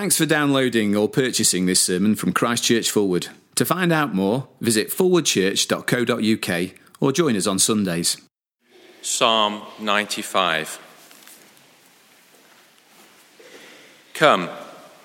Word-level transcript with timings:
Thanks 0.00 0.16
for 0.16 0.24
downloading 0.24 0.96
or 0.96 1.10
purchasing 1.10 1.66
this 1.66 1.82
sermon 1.82 2.14
from 2.14 2.32
Christchurch 2.32 2.90
Forward. 2.90 3.28
To 3.56 3.66
find 3.66 3.92
out 3.92 4.14
more, 4.14 4.48
visit 4.58 4.88
forwardchurch.co.uk 4.88 6.70
or 7.00 7.12
join 7.12 7.36
us 7.36 7.46
on 7.46 7.58
Sundays. 7.58 8.16
Psalm 9.02 9.60
95. 9.78 10.80
Come, 14.14 14.48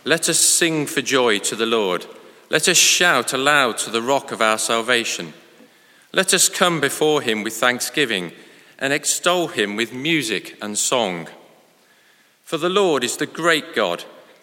let 0.06 0.30
us 0.30 0.40
sing 0.40 0.86
for 0.86 1.02
joy 1.02 1.40
to 1.40 1.58
the 1.58 1.66
Lord. 1.66 2.06
Let 2.50 2.70
us 2.70 2.78
shout 2.78 3.34
aloud 3.34 3.78
to 3.80 3.90
the 3.90 4.02
rock 4.02 4.32
of 4.32 4.42
our 4.42 4.58
salvation. 4.58 5.34
Let 6.14 6.34
us 6.34 6.48
come 6.48 6.80
before 6.80 7.22
him 7.22 7.44
with 7.44 7.56
thanksgiving 7.56 8.32
and 8.80 8.94
extol 8.94 9.50
him 9.50 9.76
with 9.76 9.92
music 9.92 10.58
and 10.62 10.78
song. 10.78 11.28
For 12.44 12.58
the 12.58 12.70
Lord 12.70 13.04
is 13.04 13.18
the 13.18 13.26
great 13.26 13.76
God 13.76 14.06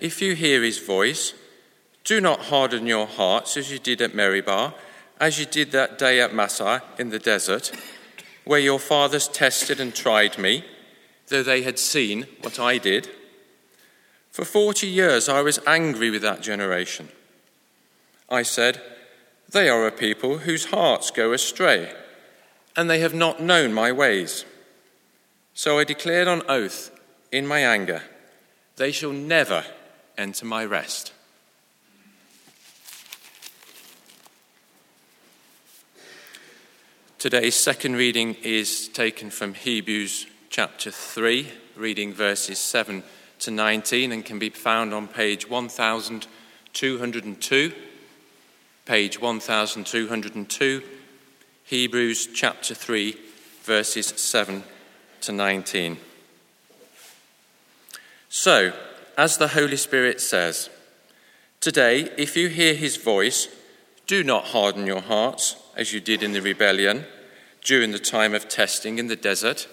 if 0.00 0.22
you 0.22 0.34
hear 0.34 0.62
his 0.62 0.78
voice, 0.78 1.34
do 2.04 2.20
not 2.20 2.40
harden 2.46 2.86
your 2.86 3.06
hearts 3.06 3.56
as 3.56 3.70
you 3.70 3.78
did 3.78 4.00
at 4.00 4.14
Meribah, 4.14 4.74
as 5.20 5.38
you 5.38 5.46
did 5.46 5.70
that 5.72 5.98
day 5.98 6.20
at 6.20 6.34
Massah 6.34 6.82
in 6.98 7.10
the 7.10 7.18
desert, 7.18 7.70
where 8.44 8.58
your 8.58 8.78
fathers 8.78 9.28
tested 9.28 9.78
and 9.78 9.94
tried 9.94 10.38
me, 10.38 10.64
though 11.28 11.42
they 11.42 11.62
had 11.62 11.78
seen 11.78 12.26
what 12.40 12.58
I 12.58 12.78
did. 12.78 13.08
For 14.30 14.44
forty 14.44 14.86
years 14.86 15.28
I 15.28 15.42
was 15.42 15.60
angry 15.66 16.10
with 16.10 16.22
that 16.22 16.40
generation. 16.40 17.08
I 18.28 18.42
said, 18.42 18.80
They 19.50 19.68
are 19.68 19.86
a 19.86 19.92
people 19.92 20.38
whose 20.38 20.66
hearts 20.66 21.10
go 21.10 21.32
astray, 21.32 21.92
and 22.76 22.88
they 22.88 23.00
have 23.00 23.14
not 23.14 23.42
known 23.42 23.74
my 23.74 23.92
ways. 23.92 24.44
So 25.52 25.78
I 25.78 25.84
declared 25.84 26.28
on 26.28 26.42
oath 26.48 26.90
in 27.30 27.46
my 27.46 27.60
anger, 27.60 28.02
They 28.76 28.92
shall 28.92 29.12
never 29.12 29.64
enter 30.20 30.44
my 30.44 30.64
rest. 30.64 31.12
Today's 37.18 37.54
second 37.54 37.94
reading 37.96 38.36
is 38.42 38.88
taken 38.88 39.30
from 39.30 39.54
Hebrews 39.54 40.26
chapter 40.50 40.90
3, 40.90 41.48
reading 41.74 42.12
verses 42.12 42.58
7 42.58 43.02
to 43.40 43.50
19, 43.50 44.12
and 44.12 44.22
can 44.24 44.38
be 44.38 44.50
found 44.50 44.92
on 44.92 45.08
page 45.08 45.48
1202. 45.48 47.72
Page 48.86 49.20
1202, 49.20 50.82
Hebrews 51.64 52.28
chapter 52.34 52.74
3, 52.74 53.16
verses 53.62 54.06
7 54.06 54.62
to 55.22 55.32
19. 55.32 55.96
So, 58.28 58.72
as 59.20 59.36
the 59.36 59.48
Holy 59.48 59.76
Spirit 59.76 60.18
says. 60.18 60.70
Today, 61.60 62.08
if 62.16 62.38
you 62.38 62.48
hear 62.48 62.72
his 62.72 62.96
voice, 62.96 63.48
do 64.06 64.24
not 64.24 64.46
harden 64.46 64.86
your 64.86 65.02
hearts 65.02 65.56
as 65.76 65.92
you 65.92 66.00
did 66.00 66.22
in 66.22 66.32
the 66.32 66.40
rebellion 66.40 67.04
during 67.62 67.90
the 67.90 67.98
time 67.98 68.34
of 68.34 68.48
testing 68.48 68.98
in 68.98 69.08
the 69.08 69.16
desert, 69.16 69.68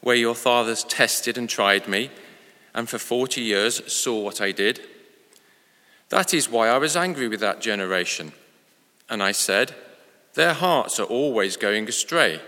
where 0.00 0.16
your 0.16 0.34
fathers 0.34 0.82
tested 0.82 1.38
and 1.38 1.48
tried 1.48 1.86
me, 1.86 2.10
and 2.74 2.88
for 2.88 2.98
40 2.98 3.40
years 3.40 3.80
saw 3.92 4.20
what 4.20 4.40
I 4.40 4.50
did. 4.50 4.80
That 6.08 6.34
is 6.34 6.50
why 6.50 6.66
I 6.68 6.78
was 6.78 6.96
angry 6.96 7.28
with 7.28 7.38
that 7.38 7.60
generation. 7.60 8.32
And 9.08 9.22
I 9.22 9.30
said, 9.30 9.76
Their 10.34 10.54
hearts 10.54 10.98
are 10.98 11.04
always 11.04 11.56
going 11.56 11.88
astray, 11.88 12.40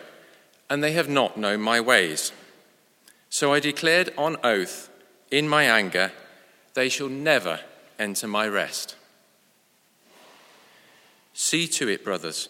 and 0.68 0.82
they 0.82 0.94
have 0.94 1.08
not 1.08 1.36
known 1.36 1.60
my 1.60 1.80
ways. 1.80 2.32
So 3.28 3.54
I 3.54 3.60
declared 3.60 4.12
on 4.18 4.36
oath 4.42 4.90
in 5.30 5.48
my 5.48 5.62
anger, 5.62 6.10
they 6.74 6.88
shall 6.88 7.08
never 7.08 7.60
enter 7.98 8.26
my 8.26 8.46
rest. 8.48 8.96
See 11.32 11.66
to 11.68 11.88
it, 11.88 12.04
brothers, 12.04 12.48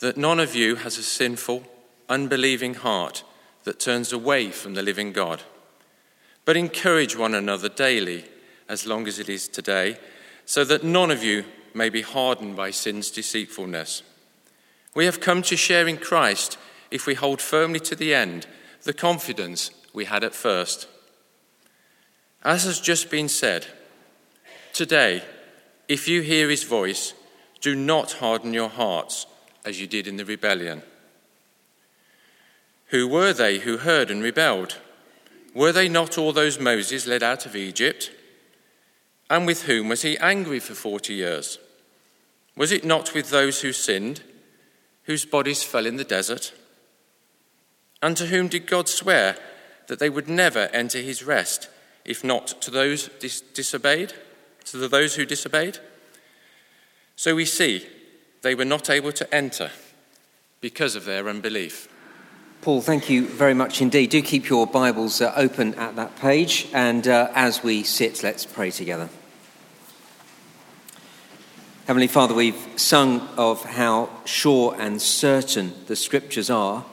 that 0.00 0.16
none 0.16 0.40
of 0.40 0.54
you 0.54 0.76
has 0.76 0.98
a 0.98 1.02
sinful, 1.02 1.64
unbelieving 2.08 2.74
heart 2.74 3.24
that 3.64 3.78
turns 3.78 4.12
away 4.12 4.50
from 4.50 4.74
the 4.74 4.82
living 4.82 5.12
God. 5.12 5.42
But 6.44 6.56
encourage 6.56 7.16
one 7.16 7.34
another 7.34 7.68
daily, 7.68 8.24
as 8.68 8.86
long 8.86 9.06
as 9.06 9.18
it 9.18 9.28
is 9.28 9.46
today, 9.46 9.96
so 10.44 10.64
that 10.64 10.82
none 10.82 11.10
of 11.10 11.22
you 11.22 11.44
may 11.74 11.88
be 11.88 12.02
hardened 12.02 12.56
by 12.56 12.70
sin's 12.70 13.10
deceitfulness. 13.10 14.02
We 14.94 15.04
have 15.06 15.20
come 15.20 15.42
to 15.42 15.56
share 15.56 15.86
in 15.86 15.96
Christ 15.96 16.58
if 16.90 17.06
we 17.06 17.14
hold 17.14 17.40
firmly 17.40 17.80
to 17.80 17.94
the 17.94 18.12
end 18.12 18.46
the 18.82 18.92
confidence 18.92 19.70
we 19.92 20.06
had 20.06 20.24
at 20.24 20.34
first. 20.34 20.86
As 22.44 22.64
has 22.64 22.80
just 22.80 23.10
been 23.10 23.28
said, 23.28 23.66
today, 24.72 25.22
if 25.88 26.08
you 26.08 26.22
hear 26.22 26.50
his 26.50 26.64
voice, 26.64 27.14
do 27.60 27.76
not 27.76 28.12
harden 28.12 28.52
your 28.52 28.68
hearts 28.68 29.26
as 29.64 29.80
you 29.80 29.86
did 29.86 30.08
in 30.08 30.16
the 30.16 30.24
rebellion. 30.24 30.82
Who 32.86 33.06
were 33.06 33.32
they 33.32 33.60
who 33.60 33.78
heard 33.78 34.10
and 34.10 34.22
rebelled? 34.22 34.78
Were 35.54 35.72
they 35.72 35.88
not 35.88 36.18
all 36.18 36.32
those 36.32 36.58
Moses 36.58 37.06
led 37.06 37.22
out 37.22 37.46
of 37.46 37.54
Egypt? 37.54 38.10
And 39.30 39.46
with 39.46 39.64
whom 39.64 39.88
was 39.88 40.02
he 40.02 40.18
angry 40.18 40.58
for 40.58 40.74
forty 40.74 41.14
years? 41.14 41.58
Was 42.56 42.72
it 42.72 42.84
not 42.84 43.14
with 43.14 43.30
those 43.30 43.62
who 43.62 43.72
sinned, 43.72 44.22
whose 45.04 45.24
bodies 45.24 45.62
fell 45.62 45.86
in 45.86 45.96
the 45.96 46.04
desert? 46.04 46.52
And 48.02 48.16
to 48.16 48.26
whom 48.26 48.48
did 48.48 48.66
God 48.66 48.88
swear 48.88 49.36
that 49.86 49.98
they 49.98 50.10
would 50.10 50.28
never 50.28 50.68
enter 50.72 50.98
his 50.98 51.22
rest? 51.22 51.68
If 52.04 52.24
not 52.24 52.60
to 52.62 52.70
those 52.70 53.08
dis- 53.20 53.40
disobeyed, 53.40 54.12
to 54.66 54.88
those 54.88 55.14
who 55.14 55.24
disobeyed. 55.24 55.78
So 57.16 57.34
we 57.34 57.44
see 57.44 57.86
they 58.42 58.54
were 58.54 58.64
not 58.64 58.90
able 58.90 59.12
to 59.12 59.34
enter 59.34 59.70
because 60.60 60.96
of 60.96 61.04
their 61.04 61.28
unbelief. 61.28 61.88
Paul, 62.62 62.80
thank 62.80 63.10
you 63.10 63.26
very 63.26 63.54
much 63.54 63.82
indeed. 63.82 64.10
Do 64.10 64.22
keep 64.22 64.48
your 64.48 64.66
Bibles 64.66 65.20
uh, 65.20 65.32
open 65.36 65.74
at 65.74 65.96
that 65.96 66.16
page, 66.16 66.68
and 66.72 67.06
uh, 67.08 67.28
as 67.34 67.62
we 67.62 67.82
sit, 67.82 68.22
let's 68.22 68.46
pray 68.46 68.70
together. 68.70 69.08
Heavenly 71.86 72.06
Father, 72.06 72.34
we've 72.34 72.68
sung 72.76 73.28
of 73.36 73.64
how 73.64 74.08
sure 74.24 74.76
and 74.78 75.02
certain 75.02 75.74
the 75.88 75.96
scriptures 75.96 76.50
are, 76.50 76.84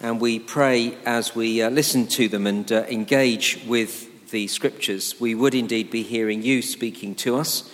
and 0.00 0.18
we 0.18 0.38
pray 0.38 0.96
as 1.04 1.34
we 1.34 1.60
uh, 1.60 1.68
listen 1.68 2.06
to 2.06 2.26
them 2.28 2.46
and 2.46 2.72
uh, 2.72 2.84
engage 2.88 3.62
with 3.66 4.08
the 4.30 4.46
scriptures, 4.48 5.20
we 5.20 5.34
would 5.34 5.54
indeed 5.54 5.90
be 5.90 6.02
hearing 6.02 6.42
you 6.42 6.62
speaking 6.62 7.14
to 7.16 7.36
us 7.36 7.70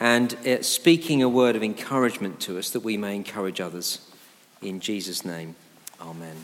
and 0.00 0.34
uh, 0.46 0.62
speaking 0.62 1.22
a 1.22 1.28
word 1.28 1.56
of 1.56 1.62
encouragement 1.62 2.40
to 2.40 2.58
us 2.58 2.70
that 2.70 2.80
we 2.80 2.96
may 2.96 3.14
encourage 3.14 3.60
others. 3.60 4.00
In 4.60 4.80
Jesus' 4.80 5.24
name, 5.24 5.56
Amen. 6.00 6.36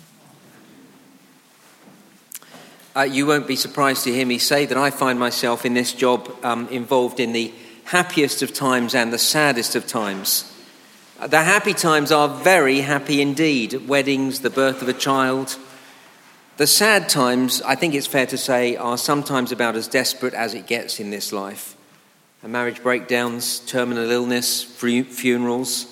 Uh, 2.97 3.03
you 3.03 3.27
won't 3.27 3.47
be 3.47 3.57
surprised 3.57 4.05
to 4.05 4.13
hear 4.13 4.27
me 4.27 4.39
say 4.39 4.67
that 4.67 4.77
I 4.77 4.91
find 4.91 5.19
myself 5.19 5.65
in 5.65 5.75
this 5.75 5.93
job 5.93 6.31
um, 6.43 6.69
involved 6.69 7.21
in 7.21 7.33
the 7.33 7.53
happiest 7.85 8.43
of 8.43 8.53
times 8.53 8.95
and 8.95 9.13
the 9.13 9.19
saddest 9.19 9.77
of 9.77 9.87
times. 9.87 10.53
The 11.25 11.43
happy 11.43 11.75
times 11.75 12.11
are 12.11 12.29
very 12.29 12.81
happy 12.81 13.21
indeed 13.21 13.89
weddings, 13.89 14.41
the 14.41 14.51
birth 14.51 14.81
of 14.81 14.89
a 14.89 14.93
child 14.95 15.57
the 16.57 16.67
sad 16.67 17.09
times, 17.09 17.63
I 17.63 17.75
think 17.75 17.95
it's 17.95 18.07
fair 18.07 18.27
to 18.27 18.37
say, 18.37 18.77
are 18.77 18.99
sometimes 18.99 19.53
about 19.53 19.77
as 19.77 19.89
desperate 19.89 20.35
as 20.35 20.55
it 20.55 20.67
gets 20.67 21.01
in 21.01 21.11
this 21.11 21.33
life. 21.33 21.77
Marriage 22.43 22.83
breakdowns, 22.83 23.61
terminal 23.61 24.11
illness, 24.11 24.63
funerals. 24.63 25.87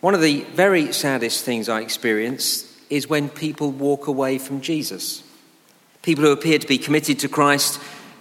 One 0.00 0.14
of 0.14 0.20
the 0.20 0.40
very 0.54 0.92
saddest 0.92 1.44
things 1.44 1.68
I 1.68 1.80
experience 1.80 2.68
is 2.90 3.08
when 3.08 3.28
people 3.28 3.70
walk 3.70 4.08
away 4.08 4.38
from 4.38 4.60
Jesus. 4.60 5.22
People 6.02 6.24
who 6.24 6.32
appear 6.32 6.58
to 6.58 6.66
be 6.66 6.78
committed 6.78 7.20
to 7.20 7.28
Christ 7.28 7.80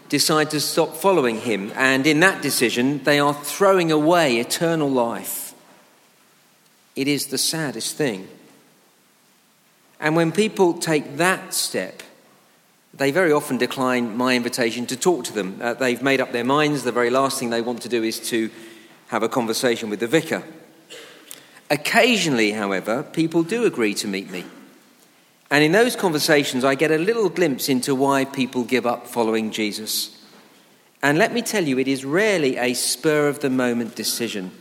decide 0.09 0.51
to 0.51 0.59
stop 0.59 0.95
following 0.95 1.39
him, 1.39 1.71
and 1.75 2.05
in 2.05 2.19
that 2.19 2.41
decision, 2.41 3.03
they 3.03 3.19
are 3.19 3.33
throwing 3.33 3.91
away 3.91 4.37
eternal 4.37 4.89
life. 4.89 5.53
It 6.95 7.07
is 7.07 7.27
the 7.27 7.37
saddest 7.37 7.95
thing. 7.95 8.27
And 10.01 10.15
when 10.15 10.31
people 10.31 10.73
take 10.73 11.17
that 11.17 11.53
step, 11.53 12.01
they 12.93 13.11
very 13.11 13.31
often 13.31 13.57
decline 13.57 14.17
my 14.17 14.35
invitation 14.35 14.87
to 14.87 14.97
talk 14.97 15.23
to 15.25 15.33
them. 15.33 15.59
Uh, 15.61 15.75
they've 15.75 16.01
made 16.01 16.19
up 16.19 16.31
their 16.31 16.43
minds. 16.43 16.83
The 16.83 16.91
very 16.91 17.11
last 17.11 17.39
thing 17.39 17.51
they 17.51 17.61
want 17.61 17.83
to 17.83 17.89
do 17.89 18.03
is 18.03 18.19
to 18.31 18.49
have 19.07 19.23
a 19.23 19.29
conversation 19.29 19.89
with 19.89 19.99
the 19.99 20.07
vicar. 20.07 20.43
Occasionally, 21.69 22.51
however, 22.51 23.03
people 23.03 23.43
do 23.43 23.63
agree 23.63 23.93
to 23.93 24.07
meet 24.07 24.29
me. 24.29 24.43
And 25.51 25.63
in 25.63 25.71
those 25.71 25.95
conversations, 25.95 26.65
I 26.65 26.75
get 26.75 26.91
a 26.91 26.97
little 26.97 27.29
glimpse 27.29 27.69
into 27.69 27.93
why 27.93 28.25
people 28.25 28.63
give 28.63 28.87
up 28.87 29.05
following 29.05 29.51
Jesus. 29.51 30.17
And 31.03 31.17
let 31.17 31.31
me 31.33 31.41
tell 31.41 31.63
you, 31.63 31.77
it 31.77 31.87
is 31.87 32.05
rarely 32.05 32.57
a 32.57 32.73
spur 32.73 33.27
of 33.27 33.39
the 33.39 33.49
moment 33.49 33.95
decision. 33.95 34.51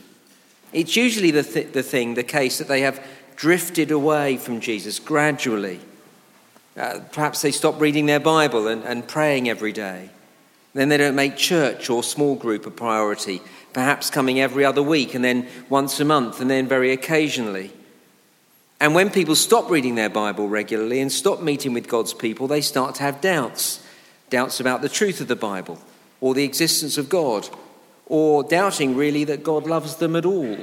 It's 0.72 0.96
usually 0.96 1.30
the, 1.30 1.42
th- 1.42 1.72
the 1.72 1.82
thing, 1.82 2.14
the 2.14 2.22
case, 2.22 2.58
that 2.58 2.68
they 2.68 2.82
have 2.82 3.04
drifted 3.40 3.90
away 3.90 4.36
from 4.36 4.60
Jesus 4.60 4.98
gradually. 4.98 5.80
Uh, 6.76 7.00
perhaps 7.10 7.40
they 7.40 7.50
stop 7.50 7.80
reading 7.80 8.04
their 8.04 8.20
Bible 8.20 8.68
and, 8.68 8.84
and 8.84 9.08
praying 9.08 9.48
every 9.48 9.72
day. 9.72 10.10
Then 10.74 10.90
they 10.90 10.98
don't 10.98 11.14
make 11.14 11.38
church 11.38 11.88
or 11.88 12.02
small 12.02 12.34
group 12.34 12.66
a 12.66 12.70
priority, 12.70 13.40
perhaps 13.72 14.10
coming 14.10 14.38
every 14.38 14.62
other 14.62 14.82
week 14.82 15.14
and 15.14 15.24
then 15.24 15.48
once 15.70 15.98
a 16.00 16.04
month 16.04 16.42
and 16.42 16.50
then 16.50 16.68
very 16.68 16.92
occasionally. 16.92 17.72
And 18.78 18.94
when 18.94 19.08
people 19.08 19.34
stop 19.34 19.70
reading 19.70 19.94
their 19.94 20.10
Bible 20.10 20.46
regularly 20.46 21.00
and 21.00 21.10
stop 21.10 21.40
meeting 21.40 21.72
with 21.72 21.88
God's 21.88 22.12
people, 22.12 22.46
they 22.46 22.60
start 22.60 22.96
to 22.96 23.02
have 23.04 23.22
doubts 23.22 23.82
doubts 24.28 24.60
about 24.60 24.82
the 24.82 24.88
truth 24.90 25.22
of 25.22 25.28
the 25.28 25.34
Bible 25.34 25.78
or 26.20 26.34
the 26.34 26.44
existence 26.44 26.98
of 26.98 27.08
God, 27.08 27.48
or 28.04 28.42
doubting 28.42 28.94
really 28.96 29.24
that 29.24 29.42
God 29.42 29.66
loves 29.66 29.96
them 29.96 30.14
at 30.14 30.26
all. 30.26 30.58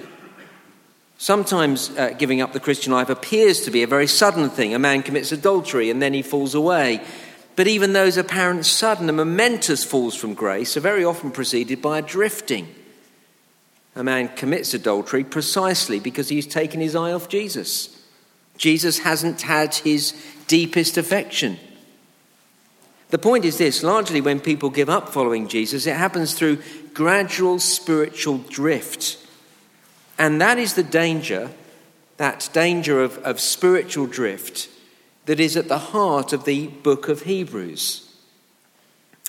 Sometimes 1.18 1.90
uh, 1.98 2.14
giving 2.18 2.42
up 2.42 2.54
the 2.54 2.60
Christian 2.60 2.94
life 2.94 3.10
appears 3.10 3.62
to 3.62 3.72
be 3.72 3.82
a 3.82 3.88
very 3.88 4.08
sudden 4.08 4.50
thing. 4.50 4.76
A 4.76 4.80
man 4.80 5.02
commits 5.02 5.32
adultery 5.32 5.90
and 5.90 6.02
then 6.02 6.14
he 6.14 6.22
falls 6.22 6.54
away. 6.54 7.04
But 7.56 7.68
even 7.68 7.94
those 7.94 8.18
apparent 8.18 8.68
sudden 8.68 9.10
and 9.10 9.18
momentous 9.18 9.84
falls 9.84 10.16
from 10.16 10.36
grace 10.36 10.78
are 10.78 10.82
very 10.82 11.04
often 11.04 11.32
preceded 11.32 11.82
by 11.82 11.98
a 11.98 12.04
drifting. 12.04 12.74
A 13.96 14.04
man 14.04 14.28
commits 14.30 14.76
adultery 14.76 15.24
precisely 15.24 16.00
because 16.00 16.30
he's 16.30 16.46
taken 16.46 16.80
his 16.80 16.96
eye 16.96 17.12
off 17.12 17.30
Jesus. 17.30 18.00
Jesus 18.58 19.00
hasn't 19.00 19.42
had 19.42 19.74
his 19.74 20.14
deepest 20.46 20.98
affection. 20.98 21.58
The 23.10 23.18
point 23.18 23.44
is 23.44 23.58
this 23.58 23.82
largely 23.82 24.22
when 24.22 24.40
people 24.40 24.70
give 24.70 24.90
up 24.90 25.10
following 25.10 25.48
Jesus, 25.48 25.88
it 25.88 25.96
happens 25.96 26.36
through 26.36 26.62
gradual 26.94 27.58
spiritual 27.58 28.38
drift. 28.38 29.18
And 30.18 30.42
that 30.42 30.58
is 30.58 30.74
the 30.74 30.84
danger, 30.84 31.52
that 32.18 32.50
danger 32.54 33.02
of, 33.02 33.18
of 33.20 33.40
spiritual 33.40 34.08
drift, 34.08 34.70
that 35.26 35.40
is 35.40 35.56
at 35.58 35.68
the 35.68 35.78
heart 35.78 36.34
of 36.34 36.46
the 36.46 36.68
book 36.68 37.08
of 37.08 37.24
Hebrews. 37.24 38.04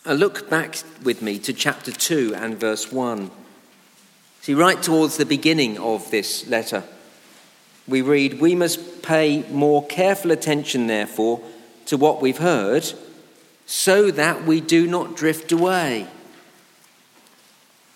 A 0.04 0.14
look 0.14 0.48
back 0.48 0.78
with 1.02 1.20
me 1.20 1.38
to 1.40 1.52
chapter 1.52 1.92
2 1.92 2.34
and 2.34 2.58
verse 2.58 2.90
1. 2.90 3.30
See, 4.40 4.54
right 4.54 4.82
towards 4.82 5.16
the 5.16 5.26
beginning 5.26 5.76
of 5.78 6.10
this 6.10 6.48
letter, 6.48 6.84
we 7.86 8.00
read, 8.00 8.40
We 8.40 8.54
must 8.54 9.02
pay 9.02 9.42
more 9.50 9.84
careful 9.86 10.30
attention, 10.30 10.86
therefore, 10.86 11.42
to 11.86 11.96
what 11.96 12.22
we've 12.22 12.38
heard 12.38 12.90
so 13.66 14.10
that 14.10 14.44
we 14.44 14.62
do 14.62 14.86
not 14.86 15.14
drift 15.14 15.52
away. 15.52 16.06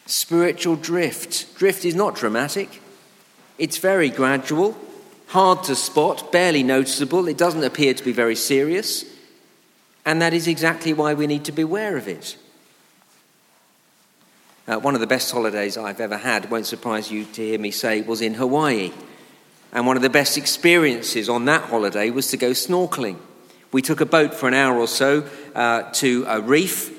Spiritual 0.04 0.76
drift. 0.76 1.56
Drift 1.56 1.86
is 1.86 1.94
not 1.94 2.14
dramatic, 2.14 2.81
it's 3.58 3.78
very 3.78 4.10
gradual, 4.10 4.76
hard 5.28 5.64
to 5.64 5.75
spot, 5.75 6.32
barely 6.32 6.62
noticeable. 6.62 7.28
It 7.28 7.38
doesn't 7.38 7.64
appear 7.64 7.94
to 7.94 8.04
be 8.04 8.12
very 8.12 8.37
serious. 8.37 9.04
And 10.04 10.20
that 10.20 10.34
is 10.34 10.49
exactly 10.49 10.93
why 10.93 11.14
we 11.14 11.26
need 11.26 11.44
to 11.44 11.52
be 11.52 11.62
aware 11.62 11.96
of 11.96 12.08
it. 12.08 12.37
Uh, 14.66 14.78
one 14.78 14.94
of 14.94 15.00
the 15.00 15.06
best 15.06 15.31
holidays 15.32 15.76
I've 15.76 16.00
ever 16.00 16.16
had, 16.16 16.50
won't 16.50 16.66
surprise 16.66 17.10
you 17.10 17.25
to 17.25 17.43
hear 17.43 17.58
me 17.58 17.70
say, 17.70 18.02
was 18.02 18.20
in 18.20 18.34
Hawaii. 18.34 18.93
And 19.72 19.87
one 19.87 19.96
of 19.96 20.02
the 20.02 20.10
best 20.10 20.37
experiences 20.37 21.28
on 21.28 21.46
that 21.46 21.64
holiday 21.64 22.10
was 22.10 22.28
to 22.28 22.37
go 22.37 22.50
snorkeling. 22.50 23.19
We 23.72 23.82
took 23.82 24.00
a 24.00 24.06
boat 24.06 24.34
for 24.34 24.48
an 24.48 24.55
hour 24.55 24.78
or 24.78 24.87
so 24.87 25.28
uh, 25.55 25.90
to 25.94 26.25
a 26.28 26.40
reef. 26.40 26.90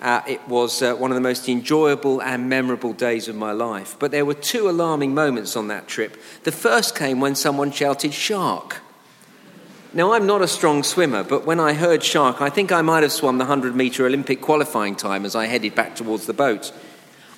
Uh, 0.00 0.22
it 0.28 0.46
was 0.46 0.80
uh, 0.80 0.94
one 0.94 1.10
of 1.10 1.16
the 1.16 1.20
most 1.20 1.48
enjoyable 1.48 2.22
and 2.22 2.48
memorable 2.48 2.92
days 2.92 3.26
of 3.26 3.34
my 3.34 3.50
life. 3.50 3.96
But 3.98 4.12
there 4.12 4.24
were 4.24 4.34
two 4.34 4.68
alarming 4.70 5.12
moments 5.12 5.56
on 5.56 5.68
that 5.68 5.88
trip. 5.88 6.16
The 6.44 6.52
first 6.52 6.96
came 6.96 7.20
when 7.20 7.34
someone 7.34 7.72
shouted, 7.72 8.14
Shark! 8.14 8.80
Now, 9.92 10.12
I'm 10.12 10.26
not 10.26 10.42
a 10.42 10.48
strong 10.48 10.82
swimmer, 10.82 11.24
but 11.24 11.46
when 11.46 11.58
I 11.58 11.72
heard 11.72 12.04
shark, 12.04 12.42
I 12.42 12.50
think 12.50 12.70
I 12.70 12.82
might 12.82 13.02
have 13.02 13.12
swum 13.12 13.38
the 13.38 13.44
100 13.44 13.74
metre 13.74 14.04
Olympic 14.04 14.40
qualifying 14.40 14.94
time 14.94 15.24
as 15.24 15.34
I 15.34 15.46
headed 15.46 15.74
back 15.74 15.96
towards 15.96 16.26
the 16.26 16.34
boat. 16.34 16.72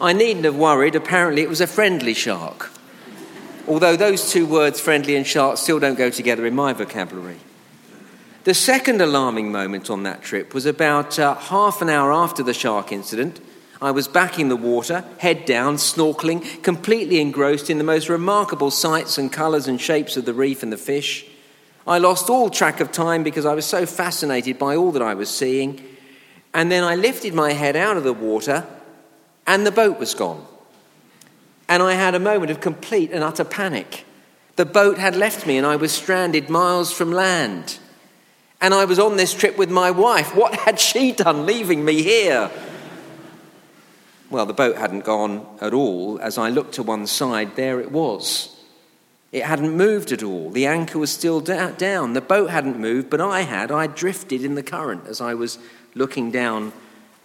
I 0.01 0.13
needn't 0.13 0.45
have 0.45 0.57
worried, 0.57 0.97
apparently, 0.97 1.43
it 1.43 1.49
was 1.49 1.61
a 1.61 1.67
friendly 1.67 2.13
shark. 2.13 2.71
Although 3.69 3.95
those 3.95 4.33
two 4.33 4.47
words, 4.47 4.81
friendly 4.81 5.15
and 5.15 5.27
shark, 5.27 5.59
still 5.59 5.79
don't 5.79 5.97
go 5.97 6.11
together 6.11 6.45
in 6.45 6.55
my 6.57 6.73
vocabulary. 6.73 7.39
The 8.45 8.55
second 8.55 9.03
alarming 9.03 9.53
moment 9.53 9.91
on 9.91 10.03
that 10.05 10.23
trip 10.23 10.55
was 10.55 10.65
about 10.65 11.19
uh, 11.19 11.35
half 11.35 11.83
an 11.83 11.91
hour 11.91 12.11
after 12.11 12.43
the 12.43 12.55
shark 12.55 12.91
incident. 12.91 13.39
I 13.83 13.91
was 13.91 14.09
back 14.09 14.39
in 14.39 14.49
the 14.49 14.57
water, 14.57 15.05
head 15.19 15.45
down, 15.45 15.77
snorkeling, 15.77 16.63
completely 16.63 17.21
engrossed 17.21 17.69
in 17.69 17.77
the 17.77 17.85
most 17.85 18.09
remarkable 18.09 18.71
sights 18.71 19.19
and 19.19 19.31
colours 19.31 19.69
and 19.69 19.79
shapes 19.79 20.17
of 20.17 20.25
the 20.25 20.33
reef 20.33 20.63
and 20.63 20.73
the 20.73 20.79
fish. 20.79 21.27
I 21.87 21.99
lost 21.99 22.31
all 22.31 22.49
track 22.49 22.81
of 22.81 22.93
time 22.93 23.23
because 23.23 23.45
I 23.45 23.55
was 23.55 23.67
so 23.67 23.85
fascinated 23.85 24.59
by 24.59 24.75
all 24.75 24.93
that 24.93 25.03
I 25.03 25.13
was 25.13 25.29
seeing. 25.29 25.83
And 26.55 26.73
then 26.73 26.83
I 26.83 26.95
lifted 26.95 27.35
my 27.35 27.53
head 27.53 27.77
out 27.77 27.99
of 27.99 28.05
the 28.05 28.15
water, 28.15 28.67
and 29.47 29.67
the 29.67 29.71
boat 29.71 29.99
was 29.99 30.15
gone. 30.15 30.47
And 31.69 31.83
I 31.83 31.93
had 31.93 32.15
a 32.15 32.21
moment 32.21 32.51
of 32.51 32.61
complete 32.61 33.11
and 33.13 33.23
utter 33.23 33.45
panic. 33.45 34.07
The 34.57 34.65
boat 34.65 34.97
had 34.97 35.15
left 35.15 35.47
me, 35.47 35.59
and 35.59 35.67
I 35.67 35.77
was 35.77 35.93
stranded 35.93 36.49
miles 36.49 36.91
from 36.91 37.13
land. 37.13 37.80
And 38.61 38.75
I 38.75 38.85
was 38.85 38.99
on 38.99 39.17
this 39.17 39.33
trip 39.33 39.57
with 39.57 39.71
my 39.71 39.91
wife. 39.91 40.35
What 40.35 40.55
had 40.55 40.79
she 40.79 41.13
done 41.13 41.47
leaving 41.47 41.85
me 41.85 42.03
here? 42.03 42.51
Well, 44.29 44.47
the 44.47 44.53
boat 44.53 44.77
hadn't 44.77 45.05
gone 45.05 45.47
at 45.61 45.75
all. 45.75 46.21
As 46.21 46.39
I 46.39 46.51
looked 46.51 46.75
to 46.75 46.83
one 46.83 47.07
side, 47.07 47.57
there 47.57 47.81
it 47.81 47.91
was. 47.91 48.57
It 49.33 49.45
hadn't 49.45 49.77
moved 49.77 50.13
at 50.13 50.23
all. 50.23 50.51
The 50.51 50.67
anchor 50.67 50.99
was 50.99 51.11
still 51.11 51.41
down. 51.41 52.13
The 52.13 52.21
boat 52.21 52.51
hadn't 52.51 52.79
moved, 52.79 53.11
but 53.11 53.21
I 53.21 53.43
had. 53.43 53.71
I 53.71 53.87
drifted 53.87 54.45
in 54.45 54.57
the 54.57 54.63
current 54.63 55.07
as 55.07 55.21
I 55.21 55.35
was 55.35 55.59
looking 55.95 56.31
down 56.31 56.73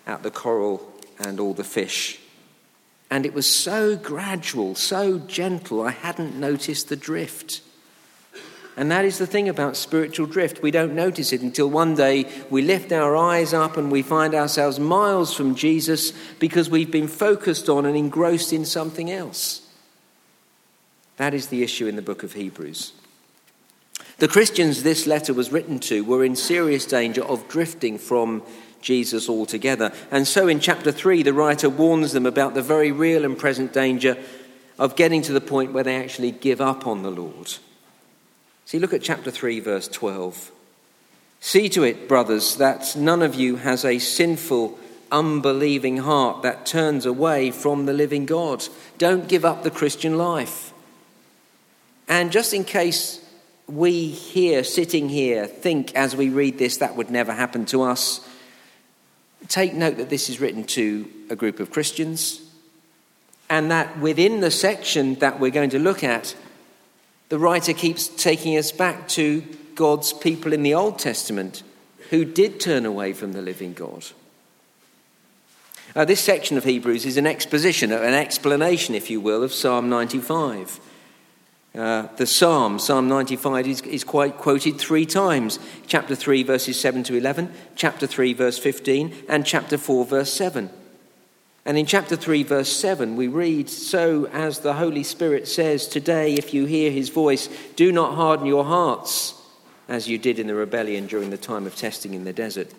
at 0.07 0.23
the 0.23 0.31
coral 0.31 0.88
and 1.19 1.39
all 1.39 1.53
the 1.53 1.63
fish. 1.63 2.19
And 3.09 3.25
it 3.25 3.33
was 3.33 3.49
so 3.49 3.95
gradual, 3.95 4.75
so 4.75 5.19
gentle, 5.19 5.81
I 5.81 5.91
hadn't 5.91 6.36
noticed 6.36 6.89
the 6.89 6.95
drift. 6.95 7.62
And 8.77 8.91
that 8.91 9.05
is 9.05 9.17
the 9.17 9.27
thing 9.27 9.48
about 9.48 9.77
spiritual 9.77 10.27
drift. 10.27 10.62
We 10.62 10.72
don't 10.72 10.96
notice 10.96 11.32
it 11.32 11.41
until 11.41 11.70
one 11.70 11.96
day 11.96 12.29
we 12.50 12.62
lift 12.62 12.91
our 12.91 13.15
eyes 13.15 13.53
up 13.53 13.77
and 13.77 13.89
we 13.89 14.01
find 14.01 14.36
ourselves 14.36 14.79
miles 14.79 15.34
from 15.34 15.55
Jesus 15.55 16.12
because 16.39 16.70
we've 16.70 16.91
been 16.91 17.08
focused 17.08 17.70
on 17.70 17.86
and 17.86 17.96
engrossed 17.96 18.51
in 18.51 18.65
something 18.65 19.10
else. 19.10 19.62
That 21.17 21.34
is 21.34 21.48
the 21.48 21.63
issue 21.63 21.88
in 21.88 21.96
the 21.96 22.01
book 22.01 22.24
of 22.24 22.34
Hebrews. 22.34 22.91
The 24.17 24.27
Christians 24.27 24.84
this 24.84 25.08
letter 25.08 25.34
was 25.34 25.51
written 25.51 25.79
to 25.82 26.03
were 26.03 26.25
in 26.25 26.36
serious 26.36 26.86
danger 26.86 27.24
of 27.24 27.48
drifting 27.48 27.98
from 27.98 28.44
Jesus 28.82 29.29
altogether. 29.29 29.94
And 30.12 30.27
so 30.27 30.48
in 30.48 30.60
chapter 30.60 30.91
3, 30.91 31.24
the 31.24 31.34
writer 31.34 31.70
warns 31.70 32.12
them 32.12 32.25
about 32.25 32.53
the 32.53 32.62
very 32.62 32.91
real 32.91 33.24
and 33.24 33.38
present 33.38 33.74
danger 33.74 34.17
of 34.77 34.98
getting 34.98 35.22
to 35.24 35.34
the 35.34 35.41
point 35.41 35.72
where 35.72 35.84
they 35.84 35.96
actually 35.96 36.32
give 36.32 36.60
up 36.60 36.86
on 36.86 37.03
the 37.03 37.12
Lord. 37.12 37.55
See, 38.65 38.79
look 38.79 38.93
at 38.93 39.03
chapter 39.03 39.29
3, 39.29 39.60
verse 39.60 39.88
12. 39.88 40.51
See 41.39 41.69
to 41.69 41.84
it, 41.84 42.07
brothers, 42.07 42.55
that 42.55 42.95
none 42.95 43.22
of 43.22 43.36
you 43.36 43.57
has 43.57 43.86
a 43.86 44.00
sinful, 44.00 44.79
unbelieving 45.12 45.98
heart 45.98 46.41
that 46.41 46.65
turns 46.65 47.05
away 47.05 47.51
from 47.51 47.86
the 47.86 47.93
living 47.93 48.25
God. 48.25 48.67
Don't 48.98 49.27
give 49.27 49.45
up 49.45 49.63
the 49.63 49.69
Christian 49.69 50.17
life. 50.17 50.74
And 52.07 52.31
just 52.31 52.53
in 52.53 52.63
case 52.63 53.24
we 53.67 54.07
here, 54.07 54.63
sitting 54.63 55.10
here, 55.10 55.45
think 55.45 55.93
as 55.95 56.15
we 56.15 56.29
read 56.29 56.57
this 56.57 56.77
that 56.77 56.95
would 56.95 57.12
never 57.12 57.34
happen 57.34 57.65
to 57.67 57.84
us, 57.84 58.27
take 59.48 59.74
note 59.75 59.98
that 59.98 60.10
this 60.10 60.29
is 60.29 60.39
written 60.39 60.63
to 60.63 61.07
a 61.29 61.36
group 61.36 61.60
of 61.60 61.72
Christians, 61.72 62.41
and 63.48 63.69
that 63.69 64.00
within 64.00 64.39
the 64.39 64.50
section 64.50 65.15
that 65.15 65.39
we're 65.39 65.51
going 65.51 65.69
to 65.69 65.79
look 65.79 66.03
at, 66.03 66.36
the 67.29 67.39
writer 67.39 67.74
keeps 67.74 68.08
taking 68.08 68.58
us 68.58 68.72
back 68.72 69.08
to 69.10 69.41
God's 69.75 70.13
people 70.13 70.53
in 70.53 70.63
the 70.63 70.74
Old 70.74 71.00
Testament 71.00 71.63
who 72.10 72.24
did 72.24 72.60
turn 72.60 72.86
away 72.86 73.13
from 73.13 73.34
the 73.34 73.41
living 73.41 73.74
God. 73.74 74.05
Uh, 75.96 76.05
this 76.05 76.22
section 76.22 76.58
of 76.58 76.63
Hebrews 76.63 77.05
is 77.05 77.17
an 77.17 77.25
exposition, 77.25 77.91
an 77.91 78.13
explanation, 78.13 78.96
if 78.96 79.10
you 79.10 79.22
will, 79.22 79.44
of 79.44 79.53
Psalm 79.53 79.89
95. 79.89 80.79
Uh, 81.74 82.08
the 82.17 82.25
Psalm, 82.25 82.79
Psalm 82.79 83.08
95, 83.08 83.67
is, 83.67 83.82
is 83.82 84.03
quite 84.03 84.38
quoted 84.38 84.77
three 84.77 85.05
times 85.05 85.60
chapter 85.88 86.15
3, 86.15 86.44
verses 86.44 86.79
7 86.79 87.03
to 87.03 87.15
11, 87.15 87.51
chapter 87.75 88.08
3, 88.08 88.34
verse 88.34 88.58
15, 88.58 89.13
and 89.27 89.46
chapter 89.46 89.77
4, 89.77 90.05
verse 90.05 90.34
7. 90.34 90.70
And 91.65 91.79
in 91.79 91.88
chapter 91.88 92.15
3, 92.15 92.43
verse 92.43 92.72
7, 92.72 93.15
we 93.15 93.27
read 93.27 93.69
So, 93.69 94.25
as 94.27 94.60
the 94.60 94.75
Holy 94.75 95.03
Spirit 95.03 95.48
says, 95.48 95.88
Today, 95.88 96.36
if 96.36 96.53
you 96.53 96.65
hear 96.65 96.91
his 96.91 97.10
voice, 97.10 97.50
do 97.75 97.91
not 97.91 98.13
harden 98.13 98.45
your 98.45 98.65
hearts, 98.65 99.34
as 99.89 100.07
you 100.07 100.19
did 100.19 100.38
in 100.38 100.45
the 100.45 100.53
rebellion 100.53 101.07
during 101.07 101.31
the 101.31 101.38
time 101.38 101.65
of 101.65 101.75
testing 101.75 102.13
in 102.13 102.24
the 102.24 102.34
desert. 102.34 102.72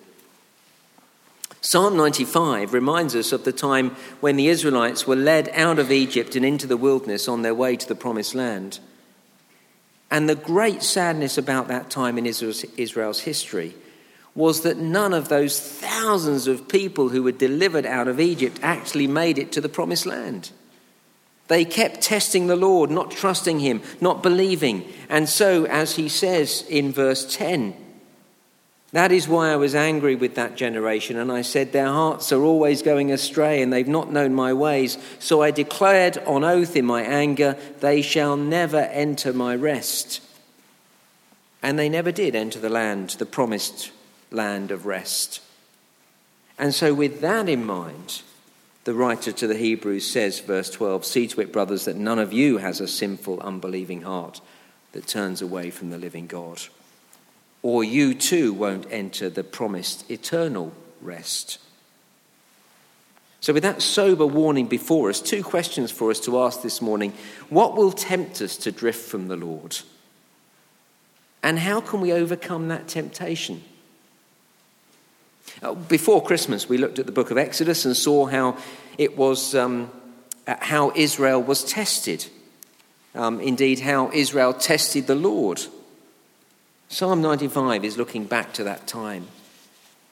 Psalm 1.61 1.97
95 1.97 2.73
reminds 2.73 3.16
us 3.16 3.33
of 3.33 3.43
the 3.43 3.50
time 3.50 3.90
when 4.21 4.37
the 4.37 4.47
Israelites 4.47 5.05
were 5.05 5.16
led 5.16 5.49
out 5.49 5.81
of 5.81 5.90
Egypt 5.90 6.37
and 6.37 6.45
into 6.45 6.69
the 6.69 6.76
wilderness 6.76 7.26
on 7.26 7.43
their 7.43 7.55
way 7.55 7.75
to 7.75 7.88
the 7.88 7.97
promised 7.97 8.37
land. 8.37 8.78
And 10.12 10.28
the 10.28 10.37
great 10.37 10.85
sadness 10.85 11.37
about 11.37 11.66
that 11.66 11.90
time 11.90 12.19
in 12.19 12.26
Israel's 12.26 13.21
history 13.21 13.75
was 14.37 14.61
that 14.61 14.76
none 14.76 15.14
of 15.14 15.28
those 15.28 15.59
thousands 15.59 16.47
of 16.47 16.69
people 16.69 17.09
who 17.09 17.23
were 17.23 17.33
delivered 17.33 17.87
out 17.87 18.07
of 18.07 18.21
Egypt 18.21 18.61
actually 18.62 19.07
made 19.07 19.38
it 19.38 19.50
to 19.50 19.61
the 19.62 19.69
promised 19.69 20.07
land. 20.07 20.52
They 21.49 21.64
kept 21.64 22.02
testing 22.02 22.47
the 22.47 22.57
Lord, 22.57 22.90
not 22.90 23.11
trusting 23.11 23.61
Him, 23.61 23.81
not 24.00 24.23
believing. 24.23 24.85
And 25.09 25.28
so, 25.28 25.64
as 25.64 25.97
he 25.97 26.09
says 26.09 26.64
in 26.69 26.93
verse 26.93 27.35
10, 27.35 27.75
that 28.93 29.11
is 29.11 29.28
why 29.28 29.50
I 29.50 29.57
was 29.57 29.75
angry 29.75 30.14
with 30.14 30.35
that 30.35 30.57
generation, 30.57 31.16
and 31.16 31.31
I 31.31 31.43
said, 31.43 31.73
Their 31.73 31.87
hearts 31.87 32.33
are 32.33 32.43
always 32.43 32.83
going 32.83 33.12
astray, 33.12 33.62
and 33.62 33.73
they've 33.73 33.87
not 33.87 34.12
known 34.12 34.35
my 34.35 34.52
ways. 34.52 34.99
So 35.19 35.43
I 35.43 35.50
declared 35.50 36.19
on 36.19 36.45
oath 36.45 36.76
in 36.76 36.85
my 36.85 37.02
anger, 37.02 37.57
They 37.81 38.02
shall 38.02 38.37
never 38.37 38.81
enter 38.81 39.33
my 39.33 39.55
rest. 39.55 40.23
And 41.62 41.78
they 41.78 41.88
never 41.88 42.12
did 42.12 42.35
enter 42.35 42.61
the 42.61 42.69
land, 42.69 43.11
the 43.11 43.26
promised 43.26 43.90
land 44.30 44.71
of 44.71 44.87
rest. 44.87 45.40
And 46.59 46.75
so, 46.75 46.95
with 46.95 47.21
that 47.21 47.49
in 47.49 47.64
mind, 47.64 48.23
the 48.85 48.95
writer 48.95 49.33
to 49.33 49.47
the 49.47 49.56
Hebrews 49.56 50.09
says, 50.09 50.38
verse 50.40 50.71
12, 50.71 51.04
See 51.04 51.26
to 51.28 51.40
it, 51.40 51.52
brothers, 51.52 51.85
that 51.85 51.97
none 51.97 52.18
of 52.18 52.33
you 52.33 52.59
has 52.59 52.80
a 52.80 52.88
sinful, 52.88 53.40
unbelieving 53.40 54.02
heart 54.02 54.40
that 54.92 55.06
turns 55.06 55.42
away 55.42 55.71
from 55.71 55.90
the 55.90 55.99
living 55.99 56.26
God. 56.26 56.62
Or 57.62 57.83
you 57.83 58.14
too 58.14 58.52
won't 58.52 58.87
enter 58.90 59.28
the 59.28 59.45
promised 59.45 60.11
eternal 60.11 60.73
rest. 61.02 61.59
So, 63.40 63.52
with 63.52 63.64
that 63.64 63.83
sober 63.83 64.26
warning 64.26 64.66
before 64.66 65.11
us, 65.11 65.21
two 65.21 65.42
questions 65.42 65.90
for 65.90 66.11
us 66.11 66.21
to 66.21 66.40
ask 66.40 66.62
this 66.62 66.80
morning. 66.80 67.12
What 67.49 67.76
will 67.76 67.92
tempt 67.92 68.40
us 68.40 68.56
to 68.59 68.73
drift 68.73 69.09
from 69.09 69.28
the 69.28 69.37
Lord? 69.37 69.78
And 71.42 71.59
how 71.59 71.80
can 71.80 72.00
we 72.00 72.12
overcome 72.12 72.68
that 72.68 72.88
temptation? 72.88 73.62
Uh, 75.62 75.75
before 75.75 76.23
Christmas, 76.23 76.69
we 76.69 76.79
looked 76.79 76.99
at 76.99 77.07
the 77.07 77.12
book 77.12 77.31
of 77.31 77.38
Exodus 77.38 77.85
and 77.85 77.97
saw 77.97 78.26
how 78.26 78.57
it 78.99 79.17
was 79.17 79.55
um, 79.55 79.91
uh, 80.47 80.57
how 80.61 80.93
Israel 80.95 81.43
was 81.43 81.65
tested. 81.65 82.26
Um, 83.15 83.41
indeed, 83.41 83.81
how 83.81 84.11
Israel 84.12 84.53
tested 84.53 85.07
the 85.07 85.15
Lord. 85.15 85.62
Psalm 86.88 87.23
95 87.23 87.85
is 87.85 87.97
looking 87.97 88.26
back 88.26 88.53
to 88.55 88.65
that 88.65 88.87
time. 88.87 89.26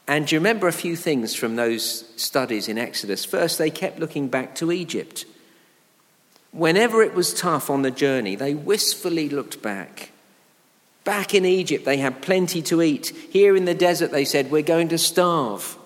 And 0.07 0.27
do 0.27 0.35
you 0.35 0.41
remember 0.41 0.69
a 0.69 0.73
few 0.73 0.97
things 0.97 1.35
from 1.35 1.57
those 1.57 2.05
studies 2.17 2.69
in 2.69 2.79
Exodus? 2.79 3.25
First, 3.25 3.59
they 3.59 3.71
kept 3.71 3.99
looking 3.99 4.29
back 4.29 4.55
to 4.57 4.73
Egypt. 4.73 5.25
Whenever 6.51 7.03
it 7.03 7.15
was 7.15 7.33
tough 7.33 7.71
on 7.71 7.83
the 7.83 7.91
journey, 7.91 8.37
they 8.37 8.55
wistfully 8.55 9.29
looked 9.29 9.63
back. 9.63 10.11
Back 11.05 11.35
in 11.35 11.45
Egypt, 11.45 11.85
they 11.85 11.99
had 11.99 12.23
plenty 12.23 12.63
to 12.63 12.81
eat. 12.81 13.13
Here 13.31 13.55
in 13.55 13.67
the 13.67 13.75
desert, 13.75 14.11
they 14.11 14.25
said, 14.25 14.51
We're 14.51 14.63
going 14.63 14.89
to 14.89 14.99
starve. 14.99 15.77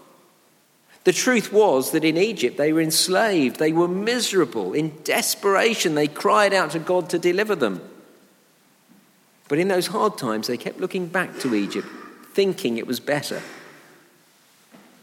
The 1.05 1.13
truth 1.13 1.53
was 1.53 1.93
that 1.93 2.05
in 2.05 2.17
Egypt, 2.17 2.57
they 2.57 2.73
were 2.73 2.81
enslaved, 2.81 3.59
they 3.59 3.73
were 3.73 3.89
miserable. 3.89 4.75
In 4.75 4.93
desperation, 5.05 5.95
they 5.95 6.07
cried 6.07 6.53
out 6.53 6.73
to 6.73 6.79
God 6.79 7.11
to 7.11 7.19
deliver 7.19 7.57
them. 7.57 7.81
But 9.49 9.59
in 9.59 9.69
those 9.69 9.87
hard 9.87 10.19
times, 10.19 10.47
they 10.47 10.59
kept 10.59 10.81
looking 10.81 11.07
back 11.07 11.39
to 11.41 11.55
Egypt, 11.55 11.89
thinking 12.33 12.77
it 12.77 12.87
was 12.87 13.01
better. 13.01 13.41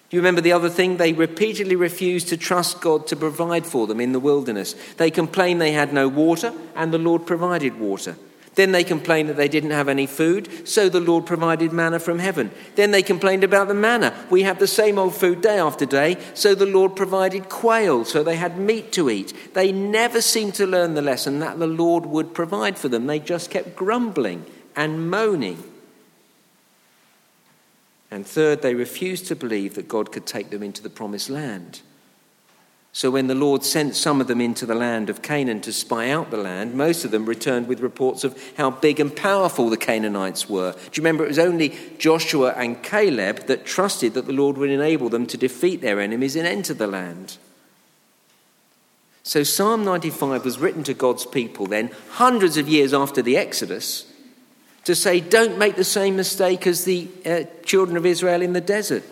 Do 0.10 0.18
you 0.18 0.22
remember 0.22 0.42
the 0.42 0.52
other 0.52 0.70
thing? 0.70 0.98
They 0.98 1.14
repeatedly 1.14 1.76
refused 1.76 2.28
to 2.28 2.38
trust 2.38 2.80
God 2.80 3.08
to 3.08 3.16
provide 3.16 3.66
for 3.66 3.88
them 3.88 4.00
in 4.00 4.12
the 4.12 4.20
wilderness. 4.20 4.76
They 4.98 5.10
complained 5.10 5.60
they 5.60 5.72
had 5.72 5.92
no 5.92 6.08
water, 6.08 6.54
and 6.76 6.94
the 6.94 7.00
Lord 7.00 7.26
provided 7.26 7.80
water. 7.80 8.16
Then 8.56 8.72
they 8.72 8.84
complained 8.84 9.30
that 9.30 9.36
they 9.36 9.50
didn't 9.50 9.72
have 9.72 9.90
any 9.90 10.08
food, 10.08 10.68
so 10.68 10.88
the 10.88 11.02
Lord 11.02 11.26
provided 11.26 11.74
manna 11.74 12.00
from 12.00 12.20
heaven. 12.20 12.52
Then 12.76 12.92
they 12.92 13.04
complained 13.04 13.44
about 13.44 13.68
the 13.68 13.74
manna. 13.74 14.14
We 14.30 14.44
have 14.44 14.60
the 14.60 14.68
same 14.68 14.98
old 14.98 15.14
food 15.14 15.42
day 15.42 15.60
after 15.60 15.86
day, 15.86 16.18
so 16.34 16.56
the 16.56 16.66
Lord 16.66 16.96
provided 16.96 17.50
quail, 17.50 18.06
so 18.06 18.24
they 18.24 18.38
had 18.38 18.58
meat 18.58 18.94
to 18.94 19.10
eat. 19.10 19.54
They 19.54 19.72
never 19.72 20.22
seemed 20.22 20.56
to 20.56 20.66
learn 20.66 20.94
the 20.94 21.02
lesson 21.02 21.40
that 21.40 21.60
the 21.60 21.68
Lord 21.68 22.06
would 22.06 22.34
provide 22.34 22.78
for 22.78 22.88
them. 22.88 23.08
They 23.08 23.20
just 23.20 23.52
kept 23.52 23.76
grumbling 23.76 24.46
and 24.76 25.10
moaning. 25.10 25.62
And 28.10 28.26
third, 28.26 28.62
they 28.62 28.76
refused 28.76 29.26
to 29.28 29.36
believe 29.36 29.76
that 29.76 29.90
God 29.90 30.14
could 30.14 30.26
take 30.26 30.50
them 30.50 30.64
into 30.64 30.82
the 30.82 30.90
promised 30.90 31.30
land. 31.30 31.82
So 32.96 33.12
when 33.12 33.28
the 33.28 33.36
Lord 33.36 33.66
sent 33.66 33.94
some 33.98 34.22
of 34.22 34.28
them 34.28 34.40
into 34.40 34.66
the 34.66 34.74
land 34.74 35.10
of 35.10 35.22
Canaan 35.22 35.60
to 35.64 35.74
spy 35.74 36.12
out 36.12 36.32
the 36.32 36.38
land, 36.38 36.76
most 36.76 37.04
of 37.04 37.12
them 37.12 37.26
returned 37.26 37.68
with 37.68 37.82
reports 37.82 38.24
of 38.24 38.42
how 38.56 38.70
big 38.70 39.02
and 39.02 39.14
powerful 39.14 39.70
the 39.70 39.76
Canaanites 39.76 40.48
were. 40.48 40.72
Do 40.72 40.80
you 40.94 41.02
remember 41.02 41.26
it 41.26 41.28
was 41.28 41.38
only 41.38 41.76
Joshua 41.98 42.54
and 42.56 42.82
Caleb 42.82 43.48
that 43.48 43.66
trusted 43.66 44.14
that 44.14 44.28
the 44.28 44.32
Lord 44.32 44.58
would 44.58 44.70
enable 44.70 45.10
them 45.10 45.28
to 45.28 45.36
defeat 45.36 45.82
their 45.82 46.00
enemies 46.00 46.38
and 46.38 46.48
enter 46.48 46.74
the 46.74 46.88
land? 46.88 47.36
So 49.24 49.44
Psalm 49.44 49.84
95 49.84 50.46
was 50.46 50.58
written 50.58 50.86
to 50.86 50.94
God's 50.94 51.26
people 51.26 51.66
then, 51.66 51.92
hundreds 52.12 52.56
of 52.56 52.70
years 52.70 52.94
after 52.94 53.22
the 53.22 53.36
Exodus, 53.36 54.10
to 54.86 54.96
say, 54.96 55.20
don't 55.20 55.58
make 55.58 55.76
the 55.76 55.84
same 55.84 56.16
mistake 56.16 56.66
as 56.66 56.86
the 56.86 57.10
uh, 57.26 57.44
children 57.66 57.98
of 57.98 58.06
Israel 58.06 58.42
in 58.42 58.54
the 58.54 58.62
desert. 58.62 59.04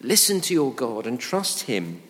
Listen 0.00 0.40
to 0.42 0.54
your 0.54 0.72
God 0.72 1.08
and 1.08 1.18
trust 1.18 1.64
Him. 1.64 2.02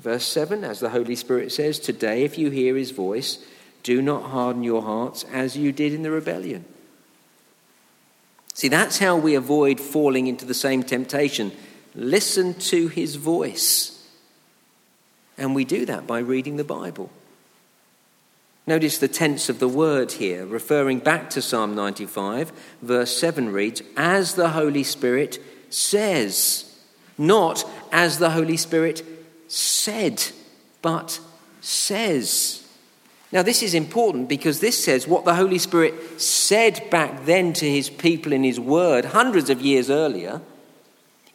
Verse 0.00 0.24
7, 0.24 0.64
as 0.64 0.80
the 0.80 0.88
Holy 0.88 1.14
Spirit 1.14 1.52
says, 1.52 1.78
Today, 1.78 2.24
if 2.24 2.38
you 2.38 2.48
hear 2.48 2.74
his 2.74 2.90
voice, 2.90 3.38
do 3.82 4.00
not 4.00 4.30
harden 4.30 4.64
your 4.64 4.80
hearts 4.80 5.24
as 5.30 5.58
you 5.58 5.72
did 5.72 5.92
in 5.92 6.02
the 6.02 6.10
rebellion. 6.10 6.64
See, 8.54 8.68
that's 8.68 8.98
how 8.98 9.18
we 9.18 9.34
avoid 9.34 9.78
falling 9.78 10.26
into 10.26 10.46
the 10.46 10.54
same 10.54 10.82
temptation. 10.82 11.52
Listen 11.94 12.54
to 12.54 12.88
his 12.88 13.16
voice. 13.16 14.08
And 15.36 15.54
we 15.54 15.66
do 15.66 15.84
that 15.84 16.06
by 16.06 16.20
reading 16.20 16.56
the 16.56 16.64
Bible. 16.64 17.10
Notice 18.66 18.96
the 18.96 19.08
tense 19.08 19.50
of 19.50 19.58
the 19.58 19.68
word 19.68 20.12
here, 20.12 20.46
referring 20.46 21.00
back 21.00 21.28
to 21.30 21.42
Psalm 21.42 21.74
95, 21.74 22.52
verse 22.80 23.14
7 23.18 23.52
reads, 23.52 23.82
As 23.98 24.34
the 24.34 24.50
Holy 24.50 24.84
Spirit 24.84 25.38
says, 25.68 26.74
not 27.18 27.68
as 27.92 28.18
the 28.18 28.30
Holy 28.30 28.56
Spirit 28.56 29.02
said, 29.50 30.22
but 30.80 31.20
says. 31.60 32.66
Now, 33.32 33.42
this 33.42 33.62
is 33.62 33.74
important 33.74 34.28
because 34.28 34.60
this 34.60 34.82
says 34.82 35.06
what 35.06 35.24
the 35.24 35.34
Holy 35.34 35.58
Spirit 35.58 36.20
said 36.20 36.88
back 36.90 37.24
then 37.26 37.52
to 37.54 37.68
his 37.68 37.90
people 37.90 38.32
in 38.32 38.42
his 38.42 38.58
word 38.58 39.06
hundreds 39.06 39.50
of 39.50 39.60
years 39.60 39.90
earlier 39.90 40.40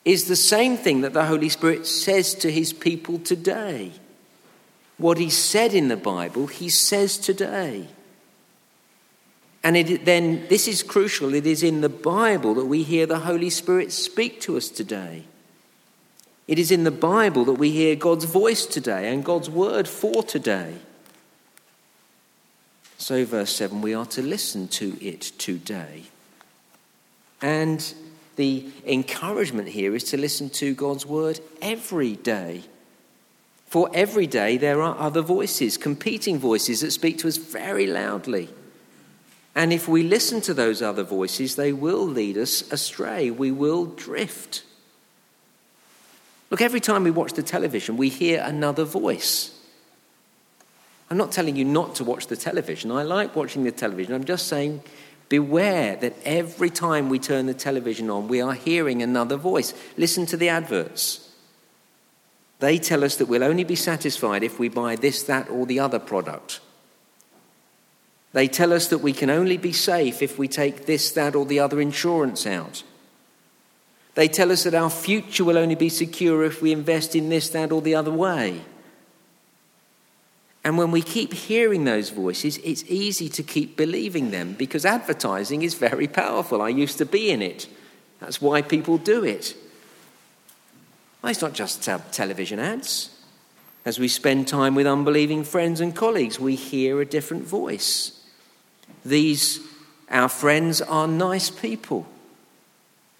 is 0.03 0.27
the 0.27 0.36
same 0.36 0.77
thing 0.77 1.01
that 1.01 1.13
the 1.13 1.25
Holy 1.25 1.50
Spirit 1.50 1.88
says 1.88 2.36
to 2.36 2.51
his 2.51 2.74
people 2.74 3.19
today. 3.19 3.91
What 4.98 5.17
he 5.17 5.29
said 5.29 5.74
in 5.74 5.88
the 5.88 5.98
Bible, 5.98 6.48
he 6.48 6.69
says 6.69 7.17
today. 7.17 7.88
And 9.63 9.75
it, 9.75 10.05
then, 10.05 10.48
this 10.48 10.67
is 10.67 10.84
crucial, 10.84 11.34
it 11.34 11.48
is 11.48 11.63
in 11.63 11.81
the 11.81 11.89
Bible 11.89 12.53
that 12.53 12.67
we 12.67 12.84
hear 12.84 13.05
the 13.05 13.19
Holy 13.19 13.50
Spirit 13.50 13.91
speak 13.91 14.39
to 14.41 14.57
us 14.57 14.69
today. 14.69 15.25
It 16.47 16.59
is 16.59 16.71
in 16.71 16.83
the 16.83 16.91
Bible 16.91 17.45
that 17.45 17.53
we 17.53 17.71
hear 17.71 17.95
God's 17.95 18.25
voice 18.25 18.65
today 18.65 19.11
and 19.11 19.25
God's 19.25 19.49
word 19.49 19.87
for 19.87 20.21
today. 20.21 20.75
So, 22.97 23.25
verse 23.25 23.55
7, 23.55 23.81
we 23.81 23.93
are 23.93 24.05
to 24.07 24.21
listen 24.21 24.67
to 24.69 24.97
it 25.01 25.21
today. 25.21 26.03
And 27.41 27.93
the 28.35 28.67
encouragement 28.85 29.69
here 29.69 29.95
is 29.95 30.03
to 30.05 30.17
listen 30.17 30.49
to 30.51 30.73
God's 30.73 31.05
word 31.05 31.39
every 31.61 32.15
day. 32.15 32.63
For 33.67 33.89
every 33.93 34.27
day 34.27 34.57
there 34.57 34.81
are 34.81 34.97
other 34.97 35.21
voices, 35.21 35.77
competing 35.77 36.37
voices 36.37 36.81
that 36.81 36.91
speak 36.91 37.17
to 37.19 37.27
us 37.27 37.37
very 37.37 37.87
loudly. 37.87 38.49
And 39.55 39.73
if 39.73 39.87
we 39.87 40.03
listen 40.03 40.41
to 40.41 40.53
those 40.53 40.81
other 40.81 41.03
voices, 41.03 41.55
they 41.55 41.73
will 41.73 42.05
lead 42.05 42.37
us 42.37 42.71
astray. 42.71 43.31
We 43.31 43.51
will 43.51 43.85
drift. 43.85 44.63
Look, 46.49 46.61
every 46.61 46.79
time 46.79 47.03
we 47.03 47.11
watch 47.11 47.33
the 47.33 47.43
television, 47.43 47.97
we 47.97 48.09
hear 48.09 48.41
another 48.45 48.83
voice. 48.83 49.51
I'm 51.09 51.17
not 51.17 51.31
telling 51.31 51.55
you 51.55 51.65
not 51.65 51.95
to 51.95 52.03
watch 52.03 52.27
the 52.27 52.35
television. 52.35 52.91
I 52.91 53.03
like 53.03 53.35
watching 53.35 53.63
the 53.63 53.71
television. 53.71 54.13
I'm 54.13 54.23
just 54.23 54.47
saying 54.47 54.81
beware 55.29 55.95
that 55.97 56.15
every 56.23 56.69
time 56.69 57.09
we 57.09 57.19
turn 57.19 57.45
the 57.45 57.53
television 57.53 58.09
on, 58.09 58.27
we 58.27 58.41
are 58.41 58.53
hearing 58.53 59.01
another 59.01 59.37
voice. 59.37 59.73
Listen 59.97 60.25
to 60.27 60.37
the 60.37 60.49
adverts. 60.49 61.31
They 62.59 62.77
tell 62.77 63.03
us 63.03 63.17
that 63.17 63.27
we'll 63.27 63.43
only 63.43 63.63
be 63.63 63.75
satisfied 63.75 64.43
if 64.43 64.59
we 64.59 64.69
buy 64.69 64.95
this, 64.95 65.23
that, 65.23 65.49
or 65.49 65.65
the 65.65 65.79
other 65.79 65.99
product. 65.99 66.61
They 68.33 68.47
tell 68.47 68.73
us 68.73 68.87
that 68.87 68.99
we 68.99 69.13
can 69.13 69.29
only 69.29 69.57
be 69.57 69.71
safe 69.71 70.21
if 70.21 70.37
we 70.37 70.47
take 70.47 70.85
this, 70.85 71.11
that, 71.11 71.35
or 71.35 71.45
the 71.45 71.59
other 71.59 71.81
insurance 71.81 72.45
out. 72.45 72.83
They 74.15 74.27
tell 74.29 74.51
us 74.51 74.63
that 74.63 74.74
our 74.74 74.89
future 74.89 75.43
will 75.43 75.57
only 75.57 75.75
be 75.75 75.89
secure 75.89 76.43
if 76.43 76.62
we 76.62 76.72
invest 76.72 77.15
in 77.15 77.29
this, 77.29 77.50
that, 77.50 77.72
or 77.72 77.81
the 77.81 77.95
other 77.95 78.12
way. 78.12 78.62
And 80.63 80.79
when 80.79 80.89
we 80.89 81.03
keep 81.03 81.31
hearing 81.31 81.84
those 81.84 82.10
voices, 82.10 82.57
it's 82.63 82.84
easy 82.88 83.29
to 83.29 83.43
keep 83.43 83.77
believing 83.77 84.31
them 84.31 84.53
because 84.53 84.84
advertising 84.84 85.62
is 85.62 85.75
very 85.75 86.07
powerful. 86.07 86.62
I 86.62 86.69
used 86.69 86.98
to 86.98 87.05
be 87.05 87.29
in 87.29 87.43
it. 87.43 87.67
That's 88.19 88.41
why 88.41 88.63
people 88.63 88.98
do 88.98 89.24
it. 89.24 89.55
Well, 91.22 91.29
it's 91.29 91.41
not 91.41 91.53
just 91.53 91.84
television 91.84 92.57
ads. 92.57 93.12
As 93.84 94.00
we 94.00 94.07
spend 94.07 94.48
time 94.48 94.74
with 94.74 94.88
unbelieving 94.88 95.43
friends 95.43 95.81
and 95.81 95.95
colleagues, 95.95 96.39
we 96.39 96.55
hear 96.55 97.00
a 97.00 97.05
different 97.05 97.43
voice. 97.43 98.24
These, 99.03 99.60
our 100.10 100.29
friends, 100.29 100.81
are 100.81 101.07
nice 101.07 101.51
people. 101.51 102.07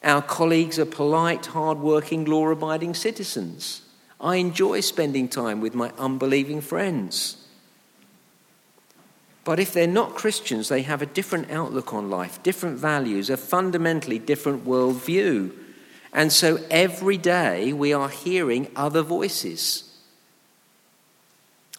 Our 0.06 0.22
colleagues 0.22 0.78
are 0.78 0.86
polite, 0.86 1.48
hard-working, 1.48 2.26
law 2.26 2.50
abiding 2.50 2.94
citizens. 2.94 3.82
I 4.22 4.36
enjoy 4.36 4.82
spending 4.82 5.28
time 5.28 5.60
with 5.62 5.74
my 5.74 5.92
unbelieving 5.98 6.62
friends. 6.62 7.38
But 9.44 9.60
if 9.60 9.74
they're 9.74 9.88
not 9.88 10.16
Christians, 10.16 10.70
they 10.70 10.84
have 10.84 11.02
a 11.02 11.08
different 11.08 11.50
outlook 11.50 11.92
on 11.94 12.10
life, 12.10 12.42
different 12.44 12.78
values, 12.78 13.32
a 13.32 13.38
fundamentally 13.38 14.20
different 14.20 14.64
worldview. 14.64 15.52
And 16.14 16.32
so 16.32 16.60
every 16.70 17.18
day 17.18 17.74
we 17.74 17.92
are 17.92 18.10
hearing 18.10 18.72
other 18.76 19.02
voices. 19.02 19.92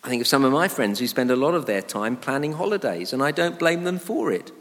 I 0.03 0.09
think 0.09 0.21
of 0.21 0.29
some 0.29 0.45
of 0.45 0.53
my 0.53 0.69
friends 0.69 0.99
who 0.99 1.07
spend 1.07 1.31
a 1.31 1.37
lot 1.37 1.55
of 1.55 1.67
their 1.67 1.83
time 1.83 2.17
planning 2.17 2.53
holidays, 2.53 3.13
and 3.13 3.23
I 3.23 3.31
don't 3.31 3.59
blame 3.59 3.85
them 3.85 3.99
for 3.99 4.33
it. 4.33 4.53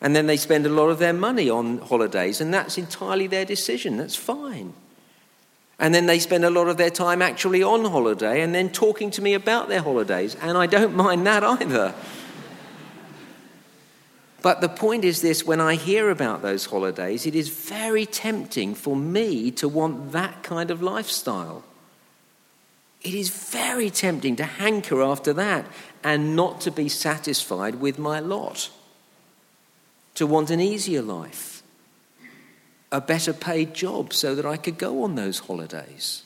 And 0.00 0.14
then 0.14 0.26
they 0.26 0.36
spend 0.36 0.64
a 0.64 0.68
lot 0.70 0.90
of 0.90 0.98
their 0.98 1.12
money 1.12 1.50
on 1.50 1.78
holidays, 1.78 2.40
and 2.40 2.54
that's 2.54 2.78
entirely 2.78 3.26
their 3.26 3.44
decision. 3.44 3.96
That's 3.96 4.14
fine. 4.16 4.74
And 5.80 5.94
then 5.94 6.06
they 6.06 6.18
spend 6.18 6.44
a 6.44 6.50
lot 6.50 6.68
of 6.68 6.76
their 6.76 6.90
time 6.90 7.22
actually 7.22 7.62
on 7.62 7.84
holiday 7.84 8.42
and 8.42 8.54
then 8.54 8.70
talking 8.70 9.10
to 9.12 9.22
me 9.22 9.34
about 9.34 9.68
their 9.68 9.82
holidays, 9.82 10.36
and 10.40 10.56
I 10.56 10.66
don't 10.66 10.94
mind 11.06 11.26
that 11.26 11.42
either. 11.42 11.94
But 14.40 14.60
the 14.60 14.68
point 14.68 15.04
is 15.04 15.20
this 15.20 15.44
when 15.44 15.60
I 15.60 15.74
hear 15.74 16.10
about 16.10 16.42
those 16.42 16.66
holidays, 16.66 17.26
it 17.26 17.34
is 17.34 17.48
very 17.48 18.06
tempting 18.06 18.76
for 18.76 18.94
me 18.94 19.50
to 19.52 19.68
want 19.68 20.12
that 20.12 20.44
kind 20.44 20.70
of 20.70 20.80
lifestyle. 20.80 21.64
It 23.02 23.14
is 23.14 23.30
very 23.30 23.90
tempting 23.90 24.36
to 24.36 24.44
hanker 24.44 25.02
after 25.02 25.32
that 25.32 25.66
and 26.04 26.36
not 26.36 26.60
to 26.62 26.70
be 26.70 26.88
satisfied 26.88 27.76
with 27.76 27.98
my 27.98 28.20
lot 28.20 28.70
to 30.18 30.26
want 30.26 30.50
an 30.50 30.60
easier 30.60 31.00
life, 31.00 31.62
a 32.90 33.00
better 33.00 33.32
paid 33.32 33.72
job 33.72 34.12
so 34.12 34.34
that 34.34 34.44
I 34.44 34.56
could 34.56 34.76
go 34.76 35.04
on 35.04 35.14
those 35.14 35.38
holidays. 35.38 36.24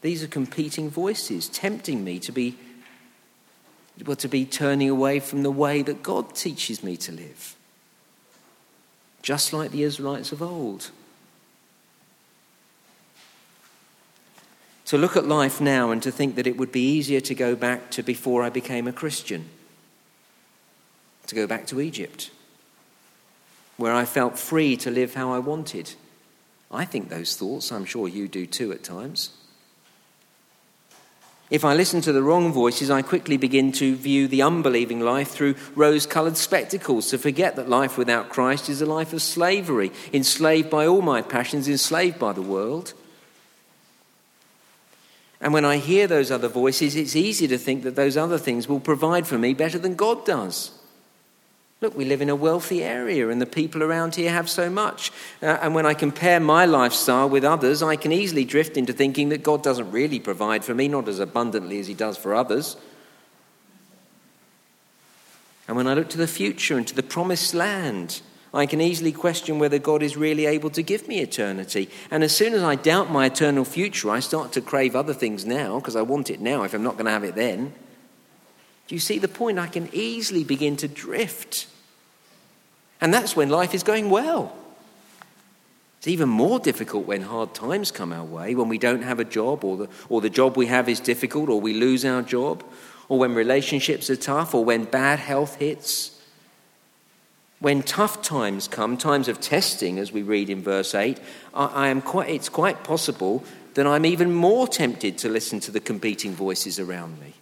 These 0.00 0.22
are 0.22 0.28
competing 0.28 0.88
voices 0.88 1.48
tempting 1.48 2.04
me 2.04 2.20
to 2.20 2.30
be 2.30 2.56
well, 4.06 4.14
to 4.14 4.28
be 4.28 4.44
turning 4.44 4.88
away 4.88 5.18
from 5.18 5.42
the 5.42 5.50
way 5.50 5.82
that 5.82 6.04
God 6.04 6.36
teaches 6.36 6.84
me 6.84 6.96
to 6.98 7.10
live. 7.10 7.56
Just 9.20 9.52
like 9.52 9.72
the 9.72 9.82
Israelites 9.82 10.30
of 10.30 10.40
old. 10.40 10.92
To 14.86 14.98
look 14.98 15.16
at 15.16 15.26
life 15.26 15.60
now 15.60 15.90
and 15.90 16.00
to 16.04 16.12
think 16.12 16.36
that 16.36 16.46
it 16.46 16.56
would 16.56 16.70
be 16.70 16.92
easier 16.96 17.20
to 17.22 17.34
go 17.34 17.56
back 17.56 17.90
to 17.90 18.04
before 18.04 18.44
I 18.44 18.50
became 18.50 18.86
a 18.86 18.92
Christian 18.92 19.48
to 21.26 21.34
go 21.34 21.46
back 21.46 21.66
to 21.68 21.80
Egypt, 21.80 22.30
where 23.76 23.92
I 23.92 24.04
felt 24.04 24.38
free 24.38 24.76
to 24.78 24.90
live 24.90 25.14
how 25.14 25.32
I 25.32 25.38
wanted. 25.38 25.94
I 26.70 26.84
think 26.84 27.08
those 27.08 27.36
thoughts, 27.36 27.72
I'm 27.72 27.84
sure 27.84 28.08
you 28.08 28.28
do 28.28 28.46
too 28.46 28.72
at 28.72 28.82
times. 28.82 29.30
If 31.50 31.64
I 31.64 31.74
listen 31.74 32.00
to 32.00 32.12
the 32.12 32.22
wrong 32.22 32.52
voices, 32.52 32.90
I 32.90 33.02
quickly 33.02 33.36
begin 33.36 33.70
to 33.72 33.94
view 33.94 34.26
the 34.26 34.42
unbelieving 34.42 35.00
life 35.00 35.28
through 35.28 35.56
rose 35.76 36.06
colored 36.06 36.36
spectacles, 36.36 37.10
to 37.10 37.18
forget 37.18 37.56
that 37.56 37.68
life 37.68 37.98
without 37.98 38.30
Christ 38.30 38.68
is 38.68 38.80
a 38.80 38.86
life 38.86 39.12
of 39.12 39.22
slavery, 39.22 39.92
enslaved 40.12 40.70
by 40.70 40.86
all 40.86 41.02
my 41.02 41.22
passions, 41.22 41.68
enslaved 41.68 42.18
by 42.18 42.32
the 42.32 42.42
world. 42.42 42.94
And 45.40 45.52
when 45.52 45.66
I 45.66 45.76
hear 45.76 46.06
those 46.06 46.30
other 46.30 46.48
voices, 46.48 46.96
it's 46.96 47.14
easy 47.14 47.46
to 47.48 47.58
think 47.58 47.82
that 47.82 47.96
those 47.96 48.16
other 48.16 48.38
things 48.38 48.66
will 48.66 48.80
provide 48.80 49.26
for 49.26 49.36
me 49.36 49.52
better 49.52 49.78
than 49.78 49.94
God 49.94 50.24
does. 50.24 50.70
Look, 51.84 51.98
we 51.98 52.06
live 52.06 52.22
in 52.22 52.30
a 52.30 52.34
wealthy 52.34 52.82
area 52.82 53.28
and 53.28 53.42
the 53.42 53.44
people 53.44 53.82
around 53.82 54.14
here 54.14 54.30
have 54.30 54.48
so 54.48 54.70
much. 54.70 55.12
Uh, 55.42 55.58
and 55.60 55.74
when 55.74 55.84
I 55.84 55.92
compare 55.92 56.40
my 56.40 56.64
lifestyle 56.64 57.28
with 57.28 57.44
others, 57.44 57.82
I 57.82 57.94
can 57.96 58.10
easily 58.10 58.46
drift 58.46 58.78
into 58.78 58.94
thinking 58.94 59.28
that 59.28 59.42
God 59.42 59.62
doesn't 59.62 59.90
really 59.90 60.18
provide 60.18 60.64
for 60.64 60.72
me, 60.72 60.88
not 60.88 61.08
as 61.08 61.18
abundantly 61.18 61.78
as 61.78 61.86
He 61.86 61.92
does 61.92 62.16
for 62.16 62.34
others. 62.34 62.78
And 65.68 65.76
when 65.76 65.86
I 65.86 65.92
look 65.92 66.08
to 66.08 66.16
the 66.16 66.26
future 66.26 66.78
and 66.78 66.88
to 66.88 66.94
the 66.94 67.02
promised 67.02 67.52
land, 67.52 68.22
I 68.54 68.64
can 68.64 68.80
easily 68.80 69.12
question 69.12 69.58
whether 69.58 69.78
God 69.78 70.02
is 70.02 70.16
really 70.16 70.46
able 70.46 70.70
to 70.70 70.82
give 70.82 71.06
me 71.06 71.18
eternity. 71.18 71.90
And 72.10 72.24
as 72.24 72.34
soon 72.34 72.54
as 72.54 72.62
I 72.62 72.76
doubt 72.76 73.10
my 73.10 73.26
eternal 73.26 73.66
future, 73.66 74.08
I 74.08 74.20
start 74.20 74.52
to 74.52 74.62
crave 74.62 74.96
other 74.96 75.12
things 75.12 75.44
now 75.44 75.80
because 75.80 75.96
I 75.96 76.00
want 76.00 76.30
it 76.30 76.40
now 76.40 76.62
if 76.62 76.72
I'm 76.72 76.82
not 76.82 76.94
going 76.94 77.04
to 77.04 77.10
have 77.10 77.24
it 77.24 77.34
then. 77.34 77.74
Do 78.86 78.94
you 78.94 79.00
see 79.02 79.18
the 79.18 79.28
point? 79.28 79.58
I 79.58 79.66
can 79.66 79.90
easily 79.92 80.44
begin 80.44 80.78
to 80.78 80.88
drift. 80.88 81.66
And 83.04 83.12
that's 83.12 83.36
when 83.36 83.50
life 83.50 83.74
is 83.74 83.82
going 83.82 84.08
well. 84.08 84.50
It's 85.98 86.08
even 86.08 86.30
more 86.30 86.58
difficult 86.58 87.04
when 87.04 87.20
hard 87.20 87.52
times 87.52 87.90
come 87.90 88.14
our 88.14 88.24
way, 88.24 88.54
when 88.54 88.70
we 88.70 88.78
don't 88.78 89.02
have 89.02 89.20
a 89.20 89.26
job, 89.26 89.62
or 89.62 89.76
the, 89.76 89.88
or 90.08 90.22
the 90.22 90.30
job 90.30 90.56
we 90.56 90.68
have 90.68 90.88
is 90.88 91.00
difficult, 91.00 91.50
or 91.50 91.60
we 91.60 91.74
lose 91.74 92.06
our 92.06 92.22
job, 92.22 92.64
or 93.10 93.18
when 93.18 93.34
relationships 93.34 94.08
are 94.08 94.16
tough, 94.16 94.54
or 94.54 94.64
when 94.64 94.84
bad 94.84 95.18
health 95.18 95.56
hits. 95.56 96.18
When 97.58 97.82
tough 97.82 98.22
times 98.22 98.68
come, 98.68 98.96
times 98.96 99.28
of 99.28 99.38
testing, 99.38 99.98
as 99.98 100.10
we 100.10 100.22
read 100.22 100.48
in 100.48 100.62
verse 100.62 100.94
8, 100.94 101.20
I, 101.52 101.66
I 101.66 101.88
am 101.88 102.00
quite, 102.00 102.30
it's 102.30 102.48
quite 102.48 102.84
possible 102.84 103.44
that 103.74 103.86
I'm 103.86 104.06
even 104.06 104.32
more 104.32 104.66
tempted 104.66 105.18
to 105.18 105.28
listen 105.28 105.60
to 105.60 105.70
the 105.70 105.78
competing 105.78 106.32
voices 106.32 106.80
around 106.80 107.20
me. 107.20 107.34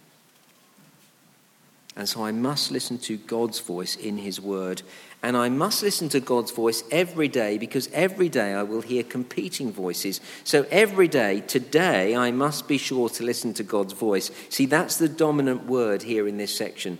And 1.95 2.09
so 2.09 2.25
I 2.25 2.31
must 2.31 2.71
listen 2.71 2.97
to 2.99 3.17
God's 3.17 3.59
voice 3.59 3.95
in 3.95 4.17
His 4.17 4.41
Word. 4.41 4.81
And 5.21 5.37
I 5.37 5.49
must 5.49 5.83
listen 5.83 6.09
to 6.09 6.19
God's 6.19 6.49
voice 6.49 6.83
every 6.91 7.27
day 7.27 7.59
because 7.59 7.87
every 7.93 8.29
day 8.29 8.53
I 8.53 8.63
will 8.63 8.81
hear 8.81 9.03
competing 9.03 9.71
voices. 9.71 10.19
So 10.43 10.65
every 10.71 11.07
day, 11.07 11.41
today, 11.41 12.15
I 12.15 12.31
must 12.31 12.67
be 12.67 12.79
sure 12.79 13.09
to 13.09 13.23
listen 13.23 13.53
to 13.55 13.63
God's 13.63 13.93
voice. 13.93 14.31
See, 14.49 14.65
that's 14.65 14.97
the 14.97 15.07
dominant 15.07 15.67
word 15.67 16.01
here 16.03 16.27
in 16.27 16.37
this 16.37 16.55
section. 16.55 16.97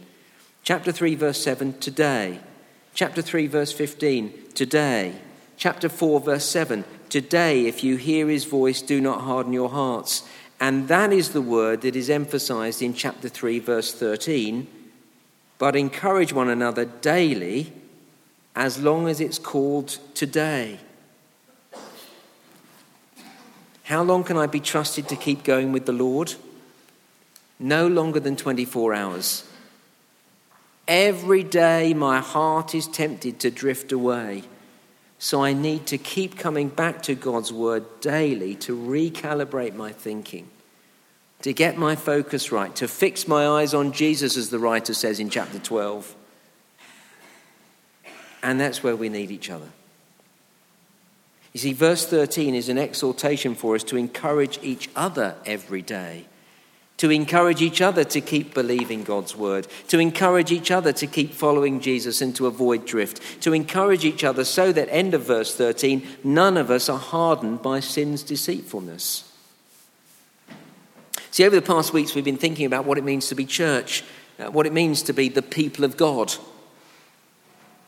Chapter 0.61 0.91
3, 0.91 1.15
verse 1.15 1.41
7, 1.43 1.79
today. 1.79 2.39
Chapter 2.93 3.23
3, 3.23 3.47
verse 3.47 3.71
15, 3.71 4.51
today. 4.53 5.15
Chapter 5.57 5.89
4, 5.89 6.19
verse 6.19 6.45
7, 6.45 6.85
today, 7.09 7.65
if 7.65 7.83
you 7.83 7.97
hear 7.97 8.29
His 8.29 8.45
voice, 8.45 8.83
do 8.83 9.01
not 9.01 9.21
harden 9.21 9.53
your 9.53 9.69
hearts. 9.69 10.21
And 10.59 10.87
that 10.87 11.11
is 11.11 11.29
the 11.29 11.41
word 11.41 11.81
that 11.81 11.95
is 11.95 12.11
emphasized 12.11 12.83
in 12.83 12.93
chapter 12.93 13.27
3, 13.27 13.57
verse 13.57 13.91
13 13.91 14.67
but 15.63 15.77
encourage 15.77 16.33
one 16.33 16.49
another 16.49 16.83
daily 16.83 17.71
as 18.53 18.79
long 18.79 19.07
as 19.07 19.21
it's 19.21 19.39
called 19.39 19.97
today. 20.13 20.77
How 23.83 24.03
long 24.03 24.25
can 24.25 24.35
I 24.35 24.45
be 24.45 24.59
trusted 24.59 25.07
to 25.07 25.15
keep 25.15 25.45
going 25.45 25.71
with 25.71 25.85
the 25.85 25.93
Lord? 25.93 26.33
No 27.59 27.87
longer 27.87 28.19
than 28.19 28.35
24 28.35 28.93
hours. 28.93 29.49
Every 30.85 31.43
day 31.43 31.93
my 31.93 32.19
heart 32.19 32.75
is 32.75 32.85
tempted 32.85 33.39
to 33.39 33.49
drift 33.49 33.93
away. 33.93 34.43
So 35.17 35.45
I 35.45 35.53
need 35.53 35.87
to 35.87 35.97
keep 35.97 36.37
coming 36.37 36.67
back 36.67 37.01
to 37.03 37.15
God's 37.15 37.53
word 37.53 37.85
daily 38.01 38.55
to 38.55 38.75
recalibrate 38.75 39.75
my 39.75 39.93
thinking 39.93 40.49
to 41.43 41.51
get 41.51 41.77
my 41.77 41.95
focus 41.95 42.53
right, 42.53 42.73
to 42.77 42.87
fix 42.87 43.27
my 43.27 43.45
eyes 43.45 43.73
on 43.73 43.91
Jesus, 43.91 44.37
as 44.37 44.49
the 44.49 44.59
writer 44.59 44.93
says 44.93 45.19
in 45.19 45.29
chapter 45.29 45.59
12. 45.59 46.15
And 48.41 48.59
that's 48.59 48.81
where 48.81 48.95
we 48.95 49.09
need 49.09 49.29
each 49.29 49.49
other. 49.49 49.67
You 51.51 51.59
see, 51.59 51.73
verse 51.73 52.07
13 52.07 52.55
is 52.55 52.69
an 52.69 52.77
exhortation 52.77 53.55
for 53.55 53.75
us 53.75 53.83
to 53.85 53.97
encourage 53.97 54.57
each 54.63 54.89
other 54.95 55.35
every 55.45 55.81
day, 55.81 56.25
to 56.95 57.11
encourage 57.11 57.61
each 57.61 57.81
other 57.81 58.05
to 58.05 58.21
keep 58.21 58.53
believing 58.53 59.03
God's 59.03 59.35
word, 59.35 59.67
to 59.89 59.99
encourage 59.99 60.49
each 60.49 60.71
other 60.71 60.93
to 60.93 61.07
keep 61.07 61.33
following 61.33 61.81
Jesus 61.81 62.21
and 62.21 62.33
to 62.37 62.47
avoid 62.47 62.85
drift, 62.85 63.41
to 63.41 63.51
encourage 63.51 64.05
each 64.05 64.23
other 64.23 64.45
so 64.45 64.71
that, 64.71 64.87
end 64.89 65.13
of 65.13 65.25
verse 65.25 65.53
13, 65.53 66.07
none 66.23 66.55
of 66.55 66.71
us 66.71 66.87
are 66.87 66.97
hardened 66.97 67.61
by 67.61 67.81
sin's 67.81 68.23
deceitfulness. 68.23 69.29
See, 71.33 71.43
over 71.45 71.55
the 71.55 71.63
past 71.63 71.93
weeks, 71.93 72.13
we've 72.13 72.23
been 72.23 72.37
thinking 72.37 72.67
about 72.67 72.85
what 72.85 72.99
it 72.99 73.03
means 73.03 73.29
to 73.29 73.35
be 73.35 73.47
church, 73.47 74.03
uh, 74.37 74.51
what 74.51 74.67
it 74.67 74.71
means 74.71 75.01
to 75.01 75.13
be 75.13 75.29
the 75.29 75.41
people 75.41 75.83
of 75.83 75.97
God. 75.97 76.31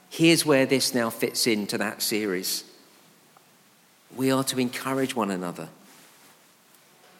Here's 0.09 0.43
where 0.43 0.65
this 0.65 0.95
now 0.95 1.11
fits 1.11 1.45
into 1.45 1.77
that 1.77 2.01
series. 2.01 2.63
We 4.15 4.31
are 4.31 4.43
to 4.45 4.59
encourage 4.59 5.15
one 5.15 5.29
another. 5.29 5.69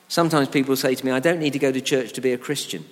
Sometimes 0.08 0.48
people 0.48 0.76
say 0.76 0.96
to 0.96 1.06
me, 1.06 1.12
I 1.12 1.20
don't 1.20 1.38
need 1.38 1.54
to 1.54 1.60
go 1.60 1.72
to 1.72 1.80
church 1.80 2.14
to 2.14 2.22
be 2.22 2.32
a 2.32 2.40
Christian. 2.40 2.86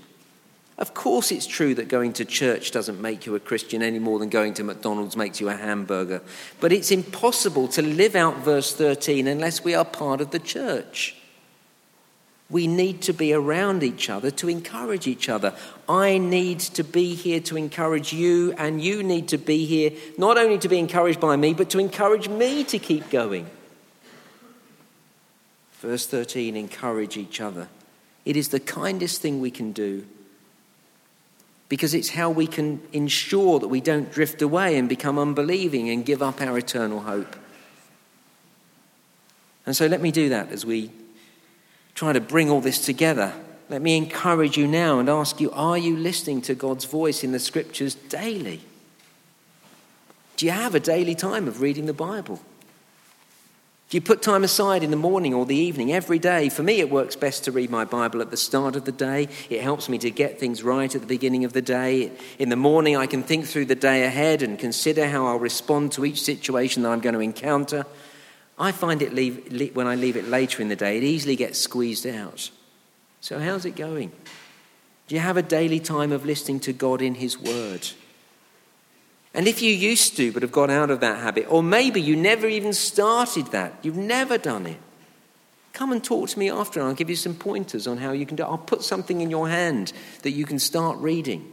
Of 0.78 0.94
course, 0.94 1.32
it's 1.32 1.48
true 1.48 1.74
that 1.74 1.88
going 1.88 2.14
to 2.14 2.26
church 2.26 2.70
doesn't 2.70 3.02
make 3.02 3.26
you 3.26 3.34
a 3.34 3.40
Christian 3.40 3.82
any 3.82 3.98
more 3.98 4.20
than 4.20 4.30
going 4.30 4.54
to 4.54 4.64
McDonald's 4.64 5.18
makes 5.18 5.42
you 5.42 5.50
a 5.50 5.56
hamburger. 5.56 6.22
But 6.60 6.72
it's 6.72 6.92
impossible 6.92 7.68
to 7.70 7.82
live 7.82 8.16
out 8.16 8.38
verse 8.46 8.76
13 8.76 9.26
unless 9.26 9.64
we 9.64 9.74
are 9.74 9.86
part 9.86 10.22
of 10.22 10.30
the 10.30 10.38
church. 10.38 11.16
We 12.50 12.68
need 12.68 13.02
to 13.04 13.14
be 13.14 13.34
around 13.34 13.84
each 13.84 14.10
other 14.10 14.30
to 14.32 14.50
encourage 14.50 15.08
each 15.08 15.30
other. 15.30 15.56
I 15.88 16.18
need 16.18 16.60
to 16.60 16.84
be 16.84 17.16
here 17.16 17.40
to 17.42 17.58
encourage 17.58 18.14
you, 18.14 18.54
and 18.58 18.82
you 18.82 19.02
need 19.02 19.30
to 19.30 19.38
be 19.38 19.66
here 19.66 19.92
not 20.18 20.38
only 20.38 20.58
to 20.60 20.70
be 20.70 20.78
encouraged 20.78 21.20
by 21.20 21.36
me, 21.36 21.54
but 21.54 21.70
to 21.72 21.80
encourage 21.80 22.30
me 22.30 22.64
to 22.66 22.78
keep 22.78 23.10
going. 23.10 23.48
Verse 25.80 26.06
13 26.06 26.56
encourage 26.56 27.18
each 27.18 27.42
other. 27.42 27.68
It 28.26 28.38
is 28.38 28.50
the 28.50 28.60
kindest 28.60 29.22
thing 29.22 29.42
we 29.42 29.52
can 29.52 29.72
do 29.72 30.06
because 31.70 31.94
it's 31.94 32.10
how 32.10 32.30
we 32.30 32.46
can 32.46 32.80
ensure 32.94 33.60
that 33.60 33.68
we 33.68 33.82
don't 33.82 34.12
drift 34.12 34.42
away 34.42 34.78
and 34.78 34.88
become 34.88 35.18
unbelieving 35.18 35.90
and 35.90 36.06
give 36.06 36.22
up 36.22 36.40
our 36.40 36.58
eternal 36.58 37.02
hope. 37.02 37.36
And 39.66 39.76
so 39.76 39.88
let 39.88 40.00
me 40.00 40.12
do 40.12 40.30
that 40.30 40.52
as 40.52 40.66
we 40.66 40.92
try 41.96 42.14
to 42.14 42.22
bring 42.22 42.50
all 42.50 42.62
this 42.62 42.84
together. 42.84 43.34
Let 43.70 43.82
me 43.82 43.98
encourage 43.98 44.58
you 44.58 44.68
now 44.68 45.00
and 45.00 45.10
ask 45.10 45.40
you 45.40 45.52
are 45.52 45.78
you 45.78 45.96
listening 45.96 46.42
to 46.44 46.56
God's 46.56 46.86
voice 46.86 47.24
in 47.24 47.32
the 47.32 47.40
scriptures 47.40 47.96
daily? 47.96 48.62
Do 50.38 50.46
you 50.46 50.52
have 50.52 50.76
a 50.76 50.80
daily 50.80 51.16
time 51.16 51.48
of 51.48 51.62
reading 51.62 51.86
the 51.86 51.94
Bible? 51.94 52.42
Do 53.94 53.98
you 53.98 54.02
put 54.02 54.24
time 54.24 54.44
aside 54.44 54.82
in 54.82 54.90
the 54.90 54.98
morning 54.98 55.36
or 55.36 55.46
the 55.46 55.56
evening 55.56 55.94
every 55.94 56.18
day? 56.18 56.50
For 56.50 56.64
me, 56.64 56.80
it 56.80 56.90
works 56.90 57.16
best 57.16 57.44
to 57.44 57.52
read 57.52 57.70
my 57.70 57.86
Bible 57.86 58.22
at 58.22 58.32
the 58.32 58.38
start 58.38 58.76
of 58.76 58.86
the 58.86 58.92
day. 58.92 59.28
It 59.52 59.62
helps 59.62 59.88
me 59.88 60.00
to 60.00 60.10
get 60.10 60.40
things 60.40 60.64
right 60.64 60.94
at 60.96 61.02
the 61.02 61.06
beginning 61.06 61.46
of 61.46 61.54
the 61.54 61.62
day. 61.62 62.12
In 62.40 62.50
the 62.50 62.56
morning, 62.56 62.98
I 62.98 63.06
can 63.06 63.22
think 63.22 63.46
through 63.46 63.66
the 63.66 63.76
day 63.76 64.04
ahead 64.04 64.42
and 64.42 64.58
consider 64.58 65.08
how 65.08 65.28
I'll 65.28 65.38
respond 65.38 65.92
to 65.92 66.06
each 66.06 66.24
situation 66.24 66.82
that 66.82 66.90
I'm 66.90 67.02
going 67.02 67.14
to 67.14 67.20
encounter. 67.20 67.86
I 68.58 68.72
find 68.72 69.02
it 69.02 69.14
leave, 69.14 69.76
when 69.76 69.88
I 69.88 69.96
leave 69.96 70.16
it 70.16 70.28
later 70.28 70.62
in 70.62 70.70
the 70.70 70.76
day, 70.76 70.98
it 70.98 71.04
easily 71.04 71.36
gets 71.36 71.60
squeezed 71.60 72.06
out. 72.06 72.52
So, 73.20 73.40
how's 73.40 73.66
it 73.66 73.76
going? 73.76 74.12
Do 75.08 75.16
you 75.16 75.22
have 75.22 75.38
a 75.38 75.42
daily 75.42 75.80
time 75.80 76.12
of 76.12 76.26
listening 76.26 76.60
to 76.62 76.74
God 76.74 77.02
in 77.02 77.16
His 77.16 77.38
Word? 77.38 77.88
And 79.34 79.48
if 79.48 79.62
you 79.62 79.72
used 79.72 80.16
to 80.18 80.32
but 80.32 80.44
have 80.44 80.52
got 80.52 80.70
out 80.70 80.92
of 80.92 81.00
that 81.00 81.20
habit, 81.20 81.48
or 81.50 81.64
maybe 81.64 82.00
you 82.00 82.16
never 82.16 82.48
even 82.48 82.74
started 82.74 83.48
that, 83.48 83.74
you've 83.82 83.98
never 83.98 84.38
done 84.38 84.68
it, 84.68 84.78
come 85.74 85.92
and 85.92 86.04
talk 86.04 86.30
to 86.30 86.40
me 86.40 86.52
after 86.52 86.80
and 86.80 86.88
I'll 86.88 86.96
give 86.96 87.10
you 87.10 87.16
some 87.16 87.34
pointers 87.34 87.88
on 87.88 87.98
how 87.98 88.12
you 88.12 88.26
can 88.26 88.36
do 88.36 88.44
it. 88.44 88.48
I'll 88.48 88.58
put 88.60 88.84
something 88.84 89.22
in 89.22 89.32
your 89.32 89.50
hand 89.50 89.92
that 90.22 90.32
you 90.32 90.46
can 90.46 90.60
start 90.60 90.98
reading. 91.00 91.52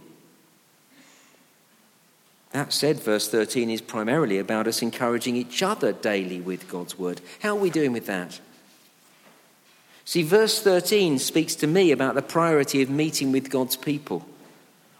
That 2.50 2.72
said, 2.72 2.98
verse 3.00 3.28
13 3.28 3.70
is 3.70 3.80
primarily 3.80 4.38
about 4.38 4.66
us 4.66 4.82
encouraging 4.82 5.36
each 5.36 5.62
other 5.62 5.92
daily 5.92 6.40
with 6.40 6.68
God's 6.68 6.98
word. 6.98 7.20
How 7.40 7.50
are 7.50 7.60
we 7.60 7.70
doing 7.70 7.92
with 7.92 8.06
that? 8.06 8.40
See, 10.04 10.22
verse 10.22 10.60
13 10.60 11.18
speaks 11.20 11.54
to 11.56 11.66
me 11.66 11.92
about 11.92 12.16
the 12.16 12.22
priority 12.22 12.82
of 12.82 12.90
meeting 12.90 13.30
with 13.30 13.50
God's 13.50 13.76
people 13.76 14.26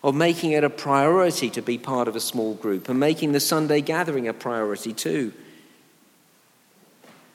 of 0.03 0.15
making 0.15 0.53
it 0.53 0.65
a 0.65 0.71
priority 0.71 1.51
to 1.51 1.63
be 1.63 1.77
part 1.77 2.09
of 2.09 2.17
a 2.17 2.21
small 2.21 2.55
group 2.55 2.89
and 2.89 2.99
making 2.99 3.33
the 3.33 3.41
Sunday 3.41 3.81
gathering 3.81 4.29
a 4.29 4.33
priority 4.33 4.93
too. 4.93 5.33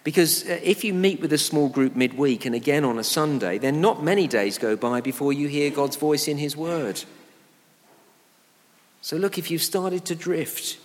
Because 0.03 0.43
uh, 0.47 0.59
if 0.63 0.83
you 0.83 0.93
meet 0.93 1.21
with 1.21 1.33
a 1.33 1.37
small 1.37 1.69
group 1.69 1.95
midweek 1.95 2.45
and 2.45 2.55
again 2.55 2.83
on 2.83 2.99
a 2.99 3.03
Sunday, 3.03 3.57
then 3.57 3.81
not 3.81 4.03
many 4.03 4.27
days 4.27 4.57
go 4.57 4.75
by 4.75 5.01
before 5.01 5.33
you 5.33 5.47
hear 5.47 5.69
God's 5.69 5.95
voice 5.95 6.27
in 6.27 6.37
His 6.37 6.55
Word. 6.55 7.03
So, 9.05 9.17
look, 9.17 9.37
if 9.37 9.51
you've 9.51 9.61
started 9.61 10.03
to 10.05 10.15
drift, 10.15 10.79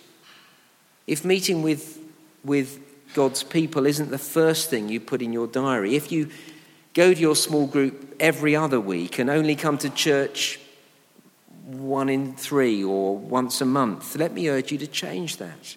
if 1.07 1.25
meeting 1.25 1.63
with, 1.63 1.97
with 2.45 2.79
God's 3.15 3.41
people 3.41 3.87
isn't 3.87 4.11
the 4.11 4.19
first 4.19 4.69
thing 4.69 4.89
you 4.89 4.99
put 4.99 5.23
in 5.23 5.33
your 5.33 5.47
diary, 5.47 5.95
if 5.95 6.11
you 6.11 6.29
go 6.93 7.15
to 7.15 7.19
your 7.19 7.35
small 7.35 7.65
group 7.65 8.15
every 8.19 8.55
other 8.55 8.79
week 8.79 9.17
and 9.17 9.27
only 9.27 9.55
come 9.55 9.79
to 9.79 9.89
church 9.89 10.59
one 11.65 12.09
in 12.09 12.35
three 12.35 12.83
or 12.83 13.17
once 13.17 13.59
a 13.59 13.65
month. 13.65 14.15
Let 14.15 14.33
me 14.33 14.49
urge 14.49 14.71
you 14.71 14.77
to 14.77 14.85
change 14.87 15.37
that. 15.37 15.75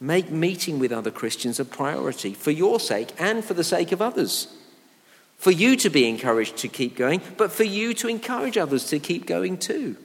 Make 0.00 0.30
meeting 0.30 0.78
with 0.78 0.92
other 0.92 1.10
Christians 1.10 1.58
a 1.58 1.64
priority 1.64 2.34
for 2.34 2.50
your 2.50 2.78
sake 2.78 3.14
and 3.18 3.42
for 3.42 3.54
the 3.54 3.64
sake 3.64 3.92
of 3.92 4.02
others. 4.02 4.54
For 5.38 5.52
you 5.52 5.76
to 5.76 5.88
be 5.88 6.06
encouraged 6.06 6.58
to 6.58 6.68
keep 6.68 6.94
going, 6.98 7.22
but 7.38 7.50
for 7.50 7.64
you 7.64 7.94
to 7.94 8.08
encourage 8.08 8.58
others 8.58 8.84
to 8.88 8.98
keep 8.98 9.24
going 9.24 9.56
too. 9.56 9.96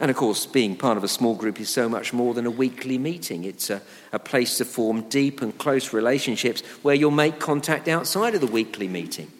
And 0.00 0.10
of 0.10 0.16
course, 0.16 0.44
being 0.44 0.76
part 0.76 0.96
of 0.96 1.04
a 1.04 1.08
small 1.08 1.34
group 1.34 1.60
is 1.60 1.68
so 1.68 1.88
much 1.88 2.12
more 2.12 2.34
than 2.34 2.46
a 2.46 2.50
weekly 2.50 2.98
meeting. 2.98 3.44
It's 3.44 3.70
a, 3.70 3.80
a 4.12 4.18
place 4.18 4.58
to 4.58 4.64
form 4.64 5.08
deep 5.08 5.40
and 5.40 5.56
close 5.56 5.92
relationships 5.92 6.62
where 6.82 6.96
you'll 6.96 7.12
make 7.12 7.38
contact 7.38 7.86
outside 7.86 8.34
of 8.34 8.40
the 8.40 8.46
weekly 8.46 8.88
meeting. 8.88 9.30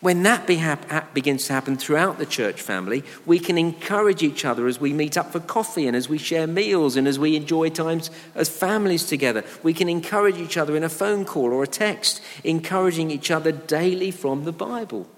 When 0.00 0.22
that 0.22 0.46
begins 0.46 1.46
to 1.46 1.52
happen 1.52 1.76
throughout 1.76 2.18
the 2.18 2.26
church 2.26 2.62
family, 2.62 3.02
we 3.26 3.40
can 3.40 3.58
encourage 3.58 4.22
each 4.22 4.44
other 4.44 4.68
as 4.68 4.80
we 4.80 4.92
meet 4.92 5.16
up 5.16 5.32
for 5.32 5.40
coffee 5.40 5.88
and 5.88 5.96
as 5.96 6.08
we 6.08 6.18
share 6.18 6.46
meals 6.46 6.94
and 6.94 7.08
as 7.08 7.18
we 7.18 7.34
enjoy 7.34 7.70
times 7.70 8.08
as 8.36 8.48
families 8.48 9.04
together. 9.04 9.42
We 9.64 9.74
can 9.74 9.88
encourage 9.88 10.36
each 10.36 10.56
other 10.56 10.76
in 10.76 10.84
a 10.84 10.88
phone 10.88 11.24
call 11.24 11.52
or 11.52 11.64
a 11.64 11.68
text, 11.68 12.22
encouraging 12.44 13.10
each 13.10 13.32
other 13.32 13.50
daily 13.50 14.12
from 14.12 14.44
the 14.44 14.52
Bible. 14.52 15.08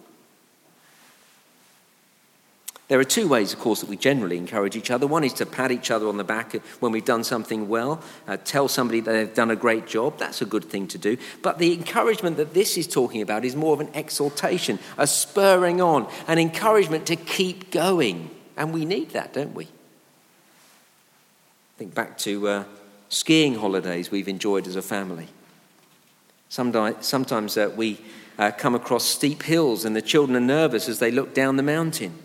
There 2.91 2.99
are 2.99 3.05
two 3.05 3.29
ways, 3.29 3.53
of 3.53 3.61
course, 3.61 3.83
that 3.83 3.89
we 3.89 3.97
generally 3.97 4.37
encourage 4.37 4.75
each 4.75 4.91
other. 4.91 5.07
One 5.07 5.23
is 5.23 5.33
to 5.35 5.47
pat 5.47 5.71
each 5.71 5.93
other 5.93 6.09
on 6.09 6.17
the 6.17 6.25
back 6.25 6.55
when 6.81 6.91
we've 6.91 7.05
done 7.05 7.23
something 7.23 7.69
well, 7.69 8.03
uh, 8.27 8.37
tell 8.39 8.67
somebody 8.67 8.99
that 8.99 9.13
they've 9.13 9.33
done 9.33 9.53
a 9.53 9.55
great 9.55 9.87
job. 9.87 10.19
That's 10.19 10.43
a 10.43 10.45
good 10.45 10.65
thing 10.65 10.89
to 10.89 10.99
do. 10.99 11.17
But 11.41 11.59
the 11.59 11.73
encouragement 11.73 12.37
that 12.39 12.53
this 12.53 12.77
is 12.77 12.89
talking 12.89 13.23
about 13.23 13.45
is 13.45 13.55
more 13.55 13.75
of 13.75 13.81
an 13.81 13.91
exhortation, 13.95 14.81
a 14.99 15.07
spurring 15.07 15.81
on, 15.81 16.09
an 16.27 16.41
encouragement 16.41 17.07
to 17.07 17.15
keep 17.15 17.71
going. 17.71 18.29
And 18.57 18.75
we 18.75 18.85
need 18.85 19.11
that, 19.11 19.35
don't 19.35 19.55
we? 19.55 19.69
Think 21.79 21.95
back 21.95 22.19
to 22.19 22.49
uh, 22.49 22.65
skiing 23.09 23.55
holidays 23.55 24.11
we've 24.11 24.27
enjoyed 24.27 24.67
as 24.67 24.75
a 24.75 24.83
family. 24.83 25.29
Sometimes, 26.49 27.07
sometimes 27.07 27.57
uh, 27.57 27.71
we 27.77 28.01
uh, 28.37 28.51
come 28.51 28.75
across 28.75 29.05
steep 29.05 29.45
hills 29.45 29.85
and 29.85 29.95
the 29.95 30.03
children 30.03 30.37
are 30.37 30.41
nervous 30.45 30.89
as 30.89 30.99
they 30.99 31.13
look 31.13 31.35
down 31.35 31.55
the 31.55 31.63
mountain. 31.63 32.19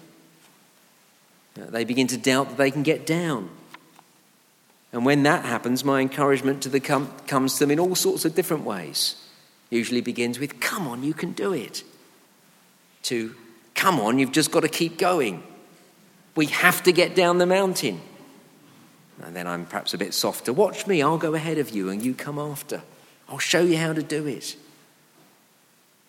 Uh, 1.59 1.65
they 1.69 1.83
begin 1.85 2.07
to 2.07 2.17
doubt 2.17 2.49
that 2.49 2.57
they 2.57 2.71
can 2.71 2.83
get 2.83 3.05
down. 3.05 3.49
And 4.91 5.05
when 5.05 5.23
that 5.23 5.45
happens, 5.45 5.83
my 5.83 6.01
encouragement 6.01 6.63
to 6.63 6.69
the 6.69 6.79
com- 6.79 7.11
comes 7.27 7.53
to 7.55 7.59
them 7.59 7.71
in 7.71 7.79
all 7.79 7.95
sorts 7.95 8.25
of 8.25 8.35
different 8.35 8.63
ways. 8.63 9.15
Usually 9.69 10.01
begins 10.01 10.39
with, 10.39 10.59
Come 10.59 10.87
on, 10.87 11.03
you 11.03 11.13
can 11.13 11.33
do 11.33 11.53
it. 11.53 11.83
To, 13.03 13.35
Come 13.73 13.99
on, 13.99 14.19
you've 14.19 14.31
just 14.31 14.51
got 14.51 14.61
to 14.61 14.69
keep 14.69 14.97
going. 14.97 15.43
We 16.35 16.47
have 16.47 16.83
to 16.83 16.91
get 16.91 17.15
down 17.15 17.37
the 17.37 17.45
mountain. 17.45 18.01
And 19.23 19.35
then 19.35 19.47
I'm 19.47 19.65
perhaps 19.65 19.93
a 19.93 19.97
bit 19.97 20.13
softer. 20.13 20.51
Watch 20.51 20.87
me, 20.87 21.01
I'll 21.01 21.17
go 21.17 21.33
ahead 21.33 21.57
of 21.57 21.69
you 21.69 21.89
and 21.89 22.03
you 22.03 22.13
come 22.13 22.37
after. 22.37 22.81
I'll 23.29 23.39
show 23.39 23.61
you 23.61 23.77
how 23.77 23.93
to 23.93 24.03
do 24.03 24.27
it. 24.27 24.55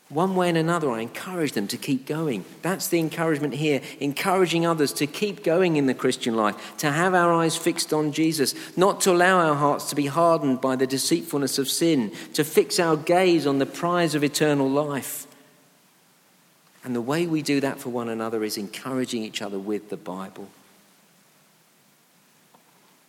One 0.09 0.37
way 0.37 0.49
and 0.49 0.57
another, 0.57 0.89
I 0.91 1.01
encourage 1.01 1.53
them 1.53 1.67
to 1.67 1.77
keep 1.77 2.07
going. 2.07 2.45
That's 2.63 2.87
the 2.87 3.01
encouragement 3.01 3.55
here, 3.55 3.81
encouraging 3.99 4.65
others 4.65 4.93
to 4.95 5.07
keep 5.07 5.43
going 5.43 5.77
in 5.77 5.87
the 5.87 5.95
Christian 5.95 6.37
life, 6.37 6.77
to 6.79 6.93
have 6.93 7.13
our 7.13 7.33
eyes 7.33 7.57
fixed 7.57 7.93
on 7.93 8.13
Jesus, 8.13 8.55
not 8.77 9.01
to 9.01 9.11
allow 9.11 9.41
our 9.41 9.57
hearts 9.57 9.89
to 9.91 9.97
be 9.97 10.07
hardened 10.07 10.61
by 10.61 10.77
the 10.77 10.87
deceitfulness 10.87 11.59
of 11.59 11.69
sin, 11.69 12.13
to 12.35 12.45
fix 12.45 12.79
our 12.79 12.97
gaze 12.97 13.49
on 13.49 13.59
the 13.59 13.67
prize 13.67 14.15
of 14.15 14.23
eternal 14.23 14.71
life. 14.71 15.27
And 16.85 16.95
the 16.95 17.01
way 17.01 17.27
we 17.27 17.43
do 17.43 17.59
that 17.61 17.81
for 17.81 17.89
one 17.89 18.09
another 18.09 18.45
is 18.45 18.57
encouraging 18.57 19.25
each 19.25 19.43
other 19.43 19.59
with 19.59 19.91
the 19.91 19.97
Bible. 19.97 20.49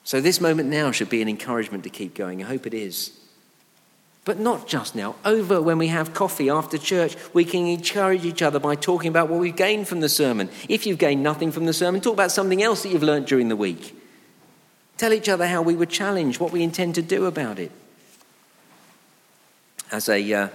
So, 0.03 0.19
this 0.19 0.41
moment 0.41 0.69
now 0.69 0.91
should 0.91 1.09
be 1.09 1.21
an 1.21 1.27
encouragement 1.29 1.83
to 1.83 1.91
keep 1.91 2.15
going. 2.15 2.43
I 2.43 2.47
hope 2.47 2.65
it 2.65 2.73
is. 2.73 3.11
But 4.27 4.39
not 4.39 4.67
just 4.67 4.93
now. 4.93 5.15
Over 5.23 5.61
when 5.61 5.77
we 5.77 5.87
have 5.87 6.13
coffee 6.13 6.49
after 6.49 6.77
church, 6.77 7.15
we 7.33 7.45
can 7.45 7.65
encourage 7.65 8.25
each 8.25 8.41
other 8.41 8.59
by 8.59 8.75
talking 8.75 9.07
about 9.07 9.29
what 9.29 9.39
we've 9.39 9.55
gained 9.55 9.87
from 9.87 10.01
the 10.01 10.09
sermon. 10.09 10.49
If 10.67 10.85
you've 10.85 10.97
gained 10.97 11.23
nothing 11.23 11.49
from 11.49 11.65
the 11.65 11.71
sermon, 11.71 12.01
talk 12.01 12.11
about 12.11 12.31
something 12.31 12.61
else 12.61 12.83
that 12.83 12.89
you've 12.89 13.03
learnt 13.03 13.27
during 13.27 13.47
the 13.47 13.55
week. 13.55 13.97
Tell 14.97 15.13
each 15.13 15.29
other 15.29 15.47
how 15.47 15.61
we 15.61 15.75
were 15.75 15.85
challenged, 15.85 16.41
what 16.41 16.51
we 16.51 16.61
intend 16.61 16.95
to 16.95 17.01
do 17.01 17.23
about 17.23 17.57
it. 17.57 17.71
As 19.93 20.09
a, 20.09 20.33
uh, 20.33 20.49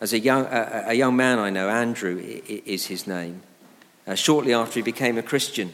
as 0.00 0.12
a, 0.12 0.20
young, 0.20 0.46
uh, 0.46 0.84
a 0.86 0.94
young 0.94 1.16
man 1.16 1.40
I 1.40 1.50
know, 1.50 1.68
Andrew 1.68 2.22
is 2.46 2.86
his 2.86 3.08
name, 3.08 3.42
uh, 4.06 4.14
shortly 4.14 4.54
after 4.54 4.74
he 4.74 4.82
became 4.82 5.18
a 5.18 5.22
Christian, 5.24 5.72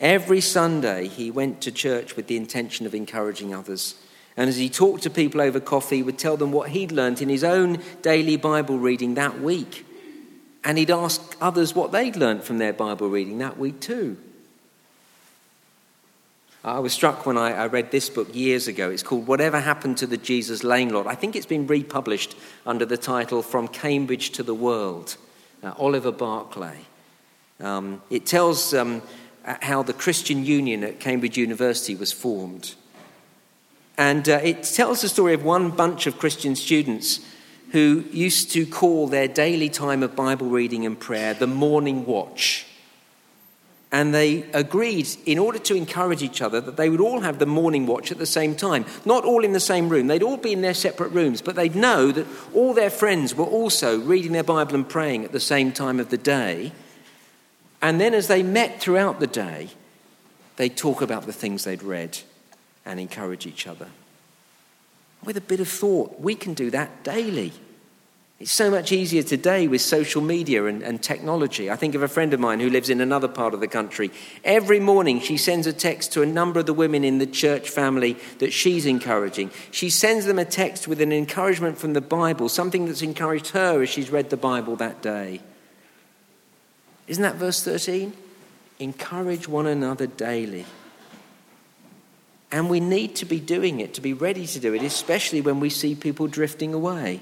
every 0.00 0.40
Sunday 0.40 1.06
he 1.06 1.30
went 1.30 1.60
to 1.60 1.70
church 1.70 2.16
with 2.16 2.26
the 2.26 2.36
intention 2.36 2.84
of 2.84 2.96
encouraging 2.96 3.54
others. 3.54 3.94
And 4.36 4.48
as 4.48 4.56
he 4.56 4.68
talked 4.68 5.02
to 5.02 5.10
people 5.10 5.40
over 5.40 5.60
coffee, 5.60 5.96
he 5.96 6.02
would 6.02 6.18
tell 6.18 6.36
them 6.36 6.52
what 6.52 6.70
he'd 6.70 6.92
learnt 6.92 7.20
in 7.20 7.28
his 7.28 7.44
own 7.44 7.78
daily 8.02 8.36
Bible 8.36 8.78
reading 8.78 9.14
that 9.14 9.40
week. 9.40 9.86
And 10.64 10.78
he'd 10.78 10.90
ask 10.90 11.36
others 11.40 11.74
what 11.74 11.92
they'd 11.92 12.16
learnt 12.16 12.44
from 12.44 12.58
their 12.58 12.72
Bible 12.72 13.08
reading 13.08 13.38
that 13.38 13.58
week 13.58 13.80
too. 13.80 14.16
I 16.62 16.78
was 16.80 16.92
struck 16.92 17.24
when 17.24 17.38
I, 17.38 17.52
I, 17.52 17.66
read 17.68 17.90
this 17.90 18.10
book 18.10 18.34
years 18.34 18.68
ago. 18.68 18.90
It's 18.90 19.02
called 19.02 19.26
Whatever 19.26 19.60
Happened 19.60 19.96
to 19.98 20.06
the 20.06 20.18
Jesus 20.18 20.62
Lane 20.62 20.90
Lot. 20.90 21.06
I 21.06 21.14
think 21.14 21.34
it's 21.34 21.46
been 21.46 21.66
republished 21.66 22.36
under 22.66 22.84
the 22.84 22.98
title 22.98 23.40
From 23.40 23.66
Cambridge 23.66 24.30
to 24.32 24.42
the 24.42 24.54
World, 24.54 25.16
uh, 25.62 25.72
Oliver 25.78 26.12
Barclay. 26.12 26.76
Um, 27.60 28.02
it 28.10 28.26
tells 28.26 28.74
um, 28.74 29.00
how 29.44 29.82
the 29.82 29.94
Christian 29.94 30.44
Union 30.44 30.84
at 30.84 31.00
Cambridge 31.00 31.38
University 31.38 31.94
was 31.94 32.12
formed. 32.12 32.74
And 33.96 34.28
uh, 34.28 34.40
it 34.42 34.62
tells 34.62 35.02
the 35.02 35.08
story 35.08 35.34
of 35.34 35.44
one 35.44 35.70
bunch 35.70 36.06
of 36.06 36.18
Christian 36.18 36.56
students 36.56 37.20
who 37.72 38.04
used 38.10 38.50
to 38.52 38.66
call 38.66 39.06
their 39.06 39.28
daily 39.28 39.68
time 39.68 40.02
of 40.02 40.16
Bible 40.16 40.48
reading 40.48 40.84
and 40.84 40.98
prayer 40.98 41.34
the 41.34 41.46
morning 41.46 42.04
watch. 42.04 42.66
And 43.92 44.14
they 44.14 44.44
agreed, 44.52 45.08
in 45.26 45.38
order 45.38 45.58
to 45.58 45.74
encourage 45.74 46.22
each 46.22 46.40
other, 46.40 46.60
that 46.60 46.76
they 46.76 46.88
would 46.88 47.00
all 47.00 47.20
have 47.20 47.40
the 47.40 47.46
morning 47.46 47.86
watch 47.86 48.12
at 48.12 48.18
the 48.18 48.26
same 48.26 48.54
time. 48.54 48.84
Not 49.04 49.24
all 49.24 49.44
in 49.44 49.52
the 49.52 49.60
same 49.60 49.88
room, 49.88 50.06
they'd 50.06 50.22
all 50.22 50.36
be 50.36 50.52
in 50.52 50.60
their 50.60 50.74
separate 50.74 51.10
rooms, 51.10 51.42
but 51.42 51.56
they'd 51.56 51.74
know 51.74 52.12
that 52.12 52.26
all 52.54 52.72
their 52.72 52.90
friends 52.90 53.34
were 53.34 53.44
also 53.44 53.98
reading 53.98 54.30
their 54.30 54.44
Bible 54.44 54.76
and 54.76 54.88
praying 54.88 55.24
at 55.24 55.32
the 55.32 55.40
same 55.40 55.72
time 55.72 55.98
of 55.98 56.10
the 56.10 56.18
day. 56.18 56.72
And 57.82 58.00
then, 58.00 58.14
as 58.14 58.28
they 58.28 58.44
met 58.44 58.80
throughout 58.80 59.18
the 59.18 59.26
day, 59.26 59.70
they'd 60.56 60.76
talk 60.76 61.02
about 61.02 61.26
the 61.26 61.32
things 61.32 61.64
they'd 61.64 61.82
read 61.82 62.18
and 62.84 62.98
encourage 62.98 63.46
each 63.46 63.66
other. 63.66 63.88
With 65.24 65.36
a 65.36 65.42
bit 65.42 65.60
of 65.60 65.68
thought, 65.68 66.18
we 66.18 66.34
can 66.34 66.54
do 66.54 66.70
that 66.70 67.04
daily. 67.04 67.52
It's 68.40 68.50
so 68.50 68.70
much 68.70 68.90
easier 68.90 69.22
today 69.22 69.68
with 69.68 69.82
social 69.82 70.22
media 70.22 70.64
and, 70.64 70.82
and, 70.82 71.02
technology. 71.02 71.70
I 71.70 71.76
think 71.76 71.94
of 71.94 72.02
a 72.02 72.08
friend 72.08 72.32
of 72.32 72.40
mine 72.40 72.58
who 72.58 72.70
lives 72.70 72.88
in 72.88 73.02
another 73.02 73.28
part 73.28 73.52
of 73.52 73.60
the 73.60 73.68
country. 73.68 74.10
Every 74.44 74.80
morning, 74.80 75.20
she 75.20 75.36
sends 75.36 75.66
a 75.66 75.74
text 75.74 76.14
to 76.14 76.22
a 76.22 76.26
number 76.26 76.58
of 76.58 76.64
the 76.64 76.72
women 76.72 77.04
in 77.04 77.18
the 77.18 77.26
church 77.26 77.68
family 77.68 78.16
that 78.38 78.54
she's 78.54 78.86
encouraging. 78.86 79.50
She 79.70 79.90
sends 79.90 80.24
them 80.24 80.38
a 80.38 80.46
text 80.46 80.88
with 80.88 81.02
an 81.02 81.12
encouragement 81.12 81.76
from 81.76 81.92
the 81.92 82.00
Bible, 82.00 82.48
something 82.48 82.86
that's 82.86 83.02
encouraged 83.02 83.48
her 83.48 83.82
as 83.82 83.90
she's 83.90 84.08
read 84.08 84.30
the 84.30 84.38
Bible 84.38 84.74
that 84.76 85.02
day. 85.02 85.42
Isn't 87.06 87.22
that 87.22 87.34
verse 87.34 87.62
13? 87.62 88.14
Encourage 88.78 89.48
one 89.48 89.66
another 89.66 90.06
daily. 90.06 90.64
And 92.52 92.68
we 92.68 92.80
need 92.80 93.14
to 93.16 93.24
be 93.24 93.38
doing 93.38 93.80
it, 93.80 93.94
to 93.94 94.00
be 94.00 94.12
ready 94.12 94.46
to 94.46 94.58
do 94.58 94.74
it, 94.74 94.82
especially 94.82 95.40
when 95.40 95.60
we 95.60 95.70
see 95.70 95.94
people 95.94 96.26
drifting 96.26 96.74
away. 96.74 97.20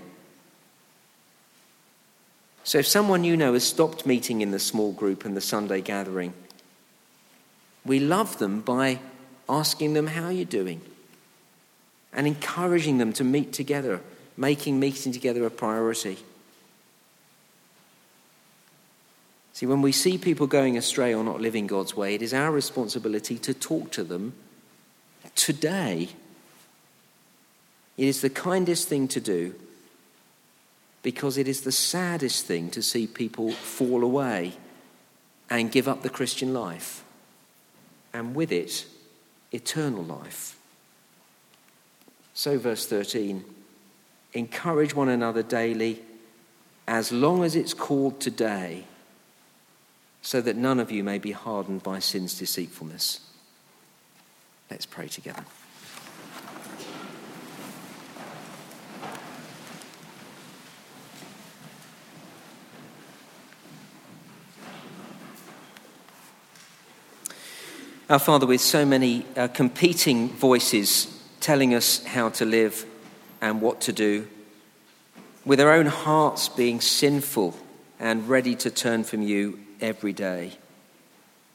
So 2.65 2.79
if 2.79 2.87
someone 2.87 3.25
you 3.25 3.37
know 3.37 3.55
has 3.55 3.65
stopped 3.65 4.07
meeting 4.07 4.41
in 4.41 4.51
the 4.51 4.59
small 4.59 4.93
group 4.93 5.25
and 5.25 5.37
the 5.37 5.41
Sunday 5.41 5.81
gathering, 5.81 6.33
we 7.85 7.99
love 7.99 8.39
them 8.39 8.61
by 8.61 9.01
asking 9.49 9.95
them 9.95 10.09
how 10.09 10.29
you're 10.29 10.45
doing 10.45 10.81
and 12.13 12.27
encouraging 12.27 12.99
them 12.99 13.13
to 13.15 13.25
meet 13.25 13.53
together, 13.53 14.01
making 14.37 14.81
meeting 14.81 15.13
together 15.13 15.45
a 15.47 15.51
priority. 15.51 16.19
See, 19.53 19.67
when 19.67 19.83
we 19.83 19.93
see 19.93 20.19
people 20.19 20.47
going 20.47 20.77
astray 20.77 21.15
or 21.15 21.25
not 21.25 21.41
living 21.41 21.67
God's 21.67 21.97
way, 21.97 22.15
it 22.15 22.23
is 22.23 22.33
our 22.33 22.51
responsibility 22.51 23.39
to 23.39 23.55
talk 23.55 23.91
to 23.93 24.05
them 24.05 24.35
today. 25.39 26.09
It 27.97 28.07
is 28.07 28.21
the 28.21 28.31
kindest 28.31 28.89
thing 28.89 29.09
to 29.09 29.21
do 29.21 29.55
because 31.03 31.39
it 31.39 31.49
is 31.49 31.63
the 31.63 31.73
saddest 31.73 32.45
thing 32.45 32.71
to 32.71 32.83
see 32.83 33.07
people 33.07 33.53
fall 33.53 34.03
away 34.03 34.53
and 35.49 35.73
give 35.73 35.89
up 35.89 36.03
the 36.03 36.11
Christian 36.11 36.53
life, 36.53 37.03
and 38.13 38.35
with 38.35 38.53
it, 38.53 38.85
eternal 39.51 40.05
life. 40.05 40.59
So, 42.35 42.59
verse 42.59 42.87
13 42.87 43.45
encourage 44.35 44.95
one 44.95 45.09
another 45.09 45.43
daily 45.43 46.03
as 46.87 47.11
long 47.11 47.43
as 47.43 47.57
it's 47.57 47.73
called 47.73 48.21
today, 48.21 48.85
so 50.21 50.43
that 50.43 50.57
none 50.57 50.79
of 50.79 50.91
you 50.91 51.03
may 51.03 51.19
be 51.19 51.33
hardened 51.33 51.83
by 51.83 51.99
sin's 51.99 52.39
deceitfulness. 52.39 53.21
Let's 54.71 54.87
pray 54.87 55.09
together. 55.09 55.45
Our 68.11 68.19
Father, 68.19 68.47
with 68.47 68.63
so 68.63 68.87
many 68.87 69.27
uh, 69.37 69.49
competing 69.49 70.31
voices 70.31 71.15
telling 71.41 71.75
us 71.75 72.03
how 72.05 72.31
to 72.31 72.47
live 72.47 72.87
and 73.43 73.61
what 73.61 73.83
to 73.83 73.93
do, 73.93 74.27
with 75.45 75.61
our 75.61 75.73
own 75.73 75.87
hearts 75.87 76.49
being 76.49 76.81
sinful 76.81 77.55
and 78.01 78.27
ready 78.27 78.55
to 78.57 78.71
turn 78.71 79.05
from 79.05 79.21
you 79.21 79.59
every 79.81 80.15
day, 80.15 80.59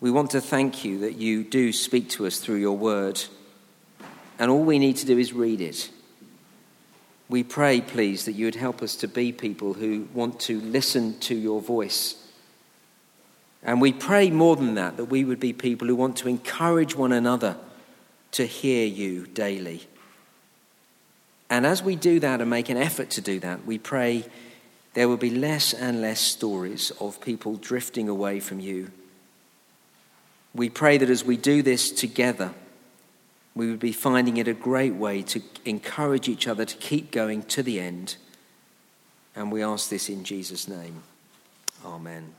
we 0.03 0.11
want 0.11 0.31
to 0.31 0.41
thank 0.41 0.85
you 0.85 0.99
that 0.99 1.15
you 1.15 1.43
do 1.43 1.71
speak 1.71 2.09
to 2.09 2.27
us 2.27 2.37
through 2.37 2.57
your 2.57 2.77
word, 2.77 3.23
and 4.37 4.51
all 4.51 4.63
we 4.63 4.77
need 4.77 4.97
to 4.97 5.05
do 5.05 5.17
is 5.17 5.33
read 5.33 5.61
it. 5.61 5.89
We 7.29 7.43
pray, 7.43 7.81
please, 7.81 8.25
that 8.25 8.33
you 8.33 8.45
would 8.45 8.55
help 8.55 8.83
us 8.83 8.95
to 8.97 9.07
be 9.07 9.31
people 9.31 9.73
who 9.73 10.07
want 10.13 10.39
to 10.41 10.59
listen 10.59 11.17
to 11.21 11.35
your 11.35 11.61
voice 11.61 12.23
and 13.63 13.79
we 13.79 13.93
pray 13.93 14.29
more 14.29 14.55
than 14.55 14.75
that, 14.75 14.97
that 14.97 15.05
we 15.05 15.23
would 15.23 15.39
be 15.39 15.53
people 15.53 15.87
who 15.87 15.95
want 15.95 16.17
to 16.17 16.27
encourage 16.27 16.95
one 16.95 17.13
another 17.13 17.55
to 18.31 18.45
hear 18.45 18.85
you 18.85 19.25
daily. 19.27 19.87
And 21.49 21.65
as 21.65 21.81
we 21.81 21.95
do 21.95 22.19
that 22.19 22.41
and 22.41 22.49
make 22.49 22.69
an 22.69 22.77
effort 22.77 23.09
to 23.11 23.21
do 23.21 23.39
that, 23.39 23.65
we 23.65 23.77
pray 23.77 24.25
there 24.95 25.07
will 25.07 25.17
be 25.17 25.29
less 25.29 25.73
and 25.73 26.01
less 26.01 26.19
stories 26.19 26.91
of 26.99 27.21
people 27.21 27.55
drifting 27.55 28.09
away 28.09 28.39
from 28.39 28.59
you. 28.59 28.91
We 30.55 30.69
pray 30.69 30.97
that 30.97 31.09
as 31.09 31.23
we 31.23 31.37
do 31.37 31.61
this 31.61 31.91
together, 31.91 32.53
we 33.55 33.69
would 33.69 33.79
be 33.79 33.91
finding 33.91 34.37
it 34.37 34.47
a 34.47 34.53
great 34.53 34.95
way 34.95 35.21
to 35.23 35.41
encourage 35.65 36.27
each 36.27 36.47
other 36.47 36.65
to 36.65 36.75
keep 36.77 37.11
going 37.11 37.43
to 37.43 37.63
the 37.63 37.79
end. 37.79 38.17
And 39.35 39.51
we 39.51 39.63
ask 39.63 39.89
this 39.89 40.09
in 40.09 40.23
Jesus' 40.23 40.67
name. 40.67 41.03
Amen. 41.85 42.33